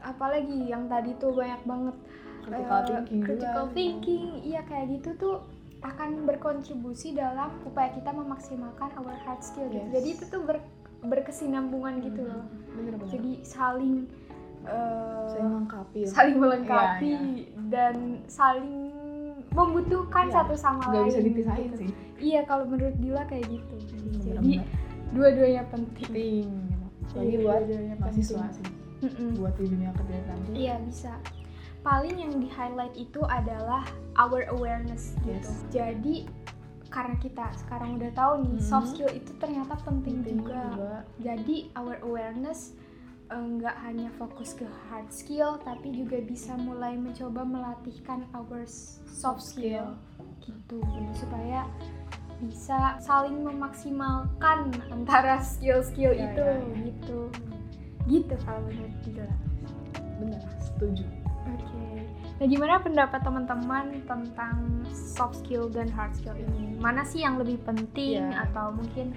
apalagi 0.00 0.58
yang 0.64 0.86
tadi 0.86 1.10
tuh 1.16 1.32
banyak 1.32 1.62
banget 1.64 1.96
critical 2.40 2.78
eh, 2.78 2.86
thinking 2.88 3.20
critical 3.20 3.64
juga. 3.64 3.74
thinking 3.74 4.24
iya 4.42 4.60
kayak 4.64 4.86
gitu 4.92 5.10
tuh 5.16 5.36
akan 5.80 6.24
berkontribusi 6.24 7.12
dalam 7.12 7.54
upaya 7.62 7.90
kita 7.92 8.10
memaksimalkan 8.10 8.90
our 8.96 9.14
hard 9.20 9.38
skill 9.40 9.66
gitu 9.68 9.78
Yes. 9.80 9.92
jadi 9.92 10.08
itu 10.12 10.24
tuh 10.28 10.42
ber- 10.42 10.66
berkesinambungan 11.00 12.02
gitu 12.02 12.22
loh 12.24 12.42
bener 12.72 12.94
bener 12.96 13.08
jadi 13.08 13.32
saling 13.42 14.10
eh, 14.64 15.26
saya 15.28 15.44
melengkapi 15.44 15.98
ya. 16.00 16.08
saling 16.08 16.36
melengkapi 16.36 17.12
Iya, 17.12 17.62
dan 17.68 17.94
saling 18.26 18.87
membutuhkan 19.50 20.26
Iya, 20.26 20.34
satu 20.34 20.54
sama 20.54 20.82
nggak 20.84 20.94
lain 20.94 21.08
bisa 21.08 21.20
dipisahin 21.20 21.64
gitu. 21.66 21.76
sih 21.78 21.90
iya 22.18 22.40
kalau 22.42 22.64
menurut 22.64 22.96
Dila 22.96 23.22
kayak 23.24 23.46
gitu 23.46 23.74
jadi 23.86 24.08
Bener-bener 24.36 24.66
dua-duanya 25.08 25.62
penting 25.66 26.08
penting 26.08 26.48
lagi 27.10 27.26
Iya, 27.26 27.38
buat 27.40 27.62
mahasiswa 27.98 28.44
sih 28.52 28.66
Mm-mm. 28.98 29.30
buat 29.34 29.54
di 29.54 29.64
dunia 29.64 29.90
kerja 29.94 30.16
nanti 30.26 30.50
Iya 30.58 30.74
bisa. 30.82 31.14
Paling 31.80 32.18
yang 32.18 32.34
di 32.36 32.50
highlight 32.50 32.92
itu 32.92 33.22
adalah 33.22 33.86
our 34.18 34.42
awareness 34.50 35.14
gitu. 35.22 35.38
Yes. 35.46 35.62
Jadi 35.70 36.26
karena 36.88 37.14
kita 37.16 37.46
sekarang 37.56 37.96
udah 37.96 38.10
tahu 38.10 38.32
nih 38.42 38.54
Mhm. 38.54 38.60
soft 38.60 38.90
skill 38.90 39.08
itu 39.08 39.30
ternyata 39.38 39.78
penting, 39.80 40.18
penting 40.20 40.42
juga. 40.42 40.60
juga 40.74 40.92
Jadi 41.22 41.70
our 41.72 42.02
awareness 42.02 42.74
eh, 43.28 43.36
nggak 43.38 43.76
hanya 43.82 44.08
fokus 44.16 44.52
ke 44.52 44.64
hard 44.88 45.08
skill 45.08 45.60
tapi 45.60 45.92
juga 45.92 46.18
bisa 46.20 46.56
mulai 46.56 46.96
mencoba 46.96 47.44
melatihkan 47.44 48.24
our 48.32 48.64
soft 49.06 49.44
skill 49.44 49.96
gitu 50.40 50.80
supaya 51.12 51.68
bisa 52.38 52.96
saling 52.98 53.42
memaksimalkan 53.42 54.70
antara 54.88 55.42
skill-skill 55.42 56.14
Iya, 56.14 56.30
itu 56.30 56.44
iya, 56.46 56.54
iya. 56.54 56.76
gitu. 56.86 57.18
Gitu 58.06 58.34
kalau 58.46 58.62
menurut 58.64 58.94
Dila. 59.02 59.26
bener 60.18 60.42
setuju 60.58 61.04
Oke. 61.48 62.06
Nah, 62.38 62.46
gimana 62.46 62.78
pendapat 62.78 63.20
teman-teman 63.24 64.04
tentang 64.06 64.56
soft 64.92 65.42
skill 65.42 65.66
dan 65.66 65.88
hard 65.88 66.14
skill 66.14 66.36
ini? 66.36 66.76
Mana 66.76 67.02
sih 67.02 67.24
yang 67.24 67.34
lebih 67.36 67.58
penting 67.64 68.20
Iya. 68.22 68.46
atau 68.46 68.70
mungkin 68.70 69.10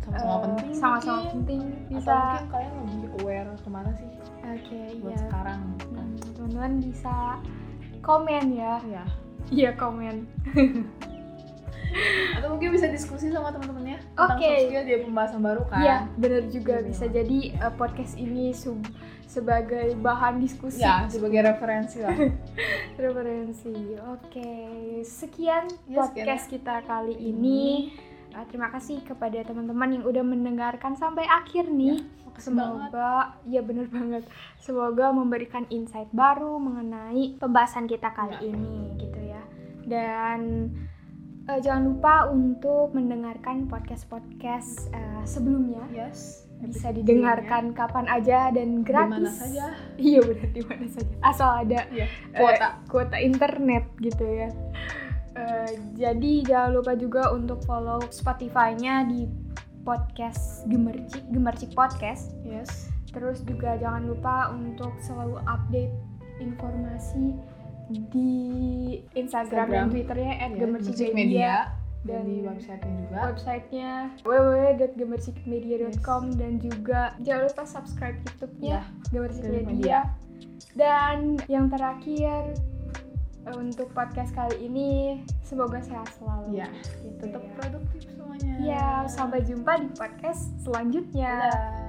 sama-sama 0.00 0.34
eh, 0.34 0.42
penting 0.48 0.74
sama-sama 0.74 1.20
penting 1.28 1.60
atau 1.60 1.88
bisa? 1.90 2.14
mungkin 2.14 2.48
kalian 2.48 2.72
lebih 2.78 3.10
aware 3.18 3.50
ke 3.56 3.68
mana 3.68 3.90
sih 3.92 4.08
Oke, 4.48 4.80
buat 4.98 5.12
iya. 5.12 5.20
sekarang 5.22 5.58
gitu 5.70 5.86
kan. 5.90 6.06
Hmm, 6.08 6.32
teman-teman 6.32 6.72
bisa 6.80 7.16
komen 8.00 8.44
ya. 8.50 8.74
ya 8.82 9.04
Iya, 9.48 9.70
komen. 9.74 10.16
atau 12.30 12.48
mungkin 12.50 12.68
bisa 12.70 12.86
diskusi 12.86 13.28
sama 13.28 13.48
teman-temannya 13.48 13.96
tentang 14.08 14.36
Oke. 14.36 14.44
soft 14.46 14.60
skill 14.62 14.84
dia 14.84 14.98
pembahasan 15.00 15.40
baru 15.40 15.62
kan 15.66 15.80
Iya, 15.80 15.96
benar 16.14 16.42
juga 16.46 16.74
Iya, 16.76 16.86
bisa 16.86 17.04
jadi 17.08 17.38
eh, 17.56 17.72
podcast 17.74 18.14
ini 18.14 18.52
sub- 18.52 18.92
sebagai 19.24 19.92
bahan 19.94 20.36
diskusi. 20.38 20.80
ya 20.80 21.04
sebagai 21.06 21.44
referensi 21.44 22.00
lah 22.00 22.12
referensi. 22.98 23.72
Oke, 24.06 24.50
sekian 25.02 25.68
Ya, 25.84 25.96
podcast 25.98 26.48
kita 26.48 26.80
kali 26.82 27.12
ini. 27.14 27.92
Uh, 28.38 28.46
terima 28.46 28.70
kasih 28.70 29.02
kepada 29.02 29.42
teman-teman 29.42 29.98
yang 29.98 30.04
udah 30.06 30.22
mendengarkan 30.22 30.94
sampai 30.94 31.26
akhir 31.26 31.66
nih. 31.66 32.06
Banget. 32.38 32.38
Semoga, 32.38 33.34
ya 33.50 33.66
bener 33.66 33.90
banget. 33.90 34.22
Semoga 34.62 35.10
memberikan 35.10 35.66
insight 35.74 36.06
baru 36.14 36.62
mengenai 36.62 37.34
pembahasan 37.34 37.90
kita 37.90 38.14
kali 38.14 38.38
Ya. 38.38 38.54
ini, 38.54 38.94
gitu 38.94 39.18
ya. 39.18 39.42
Dan 39.82 40.70
uh, 41.50 41.58
jangan 41.58 41.90
lupa 41.90 42.30
untuk 42.30 42.94
mendengarkan 42.94 43.66
podcast-podcast 43.66 44.86
uh, 44.94 45.26
sebelumnya. 45.26 45.82
yes 45.90 46.46
Bisa 46.62 46.94
didengarkan 46.94 47.74
kapan 47.74 48.06
aja 48.06 48.54
dan 48.54 48.86
gratis. 48.86 49.34
saja 49.34 49.74
Iya 49.94 50.22
benar 50.22 50.50
di 50.54 50.62
mana 50.62 50.86
saja. 50.90 51.14
Asal 51.22 51.50
ada 51.66 51.90
ya 51.90 52.06
kuota 52.34 52.82
kuota 52.86 53.18
internet 53.18 53.82
gitu 53.98 54.22
ya. 54.22 54.50
Eh, 55.38 55.70
jadi 55.94 56.42
jangan 56.42 56.70
lupa 56.74 56.92
juga 56.92 57.30
untuk 57.30 57.62
follow 57.62 58.02
Spotify-nya 58.10 59.06
di 59.06 59.30
podcast 59.86 60.66
Gemercik, 60.66 61.22
Gemercik 61.30 61.70
Podcast. 61.72 62.34
yes 62.42 62.90
Terus 63.08 63.40
juga 63.40 63.72
jangan 63.78 64.04
lupa 64.04 64.50
untuk 64.50 64.92
selalu 65.00 65.38
update 65.46 65.94
informasi 66.38 67.34
di 68.12 68.36
Instagram, 69.16 69.66
dan 69.72 69.88
Instagram. 69.88 69.88
Twitternya 69.88 70.32
Ya, 70.34 70.46
@gemercik 70.52 70.92
Gemercik 70.92 71.14
media. 71.14 71.72
dan 71.98 72.22
Dan- 72.22 72.28
di 72.28 72.36
website-nya 72.44 72.94
juga 73.00 73.18
Websitenya 73.26 73.92
www.gemercikmedia.com 74.22 76.22
dan 76.36 76.52
juga 76.60 77.16
jangan 77.18 77.42
lupa 77.48 77.64
subscribe 77.64 78.18
YouTube-nya 78.22 78.78
Gemercik 79.08 79.42
Gemercik 79.42 79.66
Media. 79.66 79.72
Media. 79.72 80.00
Dan 80.76 81.16
yang 81.48 81.66
terakhir 81.66 82.54
untuk 83.54 83.88
podcast 83.90 84.30
kali 84.30 84.66
ini 84.66 84.88
semoga 85.40 85.80
sehat 85.80 86.08
selalu. 86.14 86.58
ya 86.58 86.68
Gitu 87.00 87.16
tetap 87.20 87.40
ya. 87.40 87.52
produktif 87.56 88.00
semuanya 88.04 88.52
Ya, 88.58 88.88
sampai 89.06 89.40
jumpa 89.40 89.78
di 89.78 89.88
podcast 89.94 90.50
selanjutnya. 90.60 91.48
Dadah. 91.48 91.87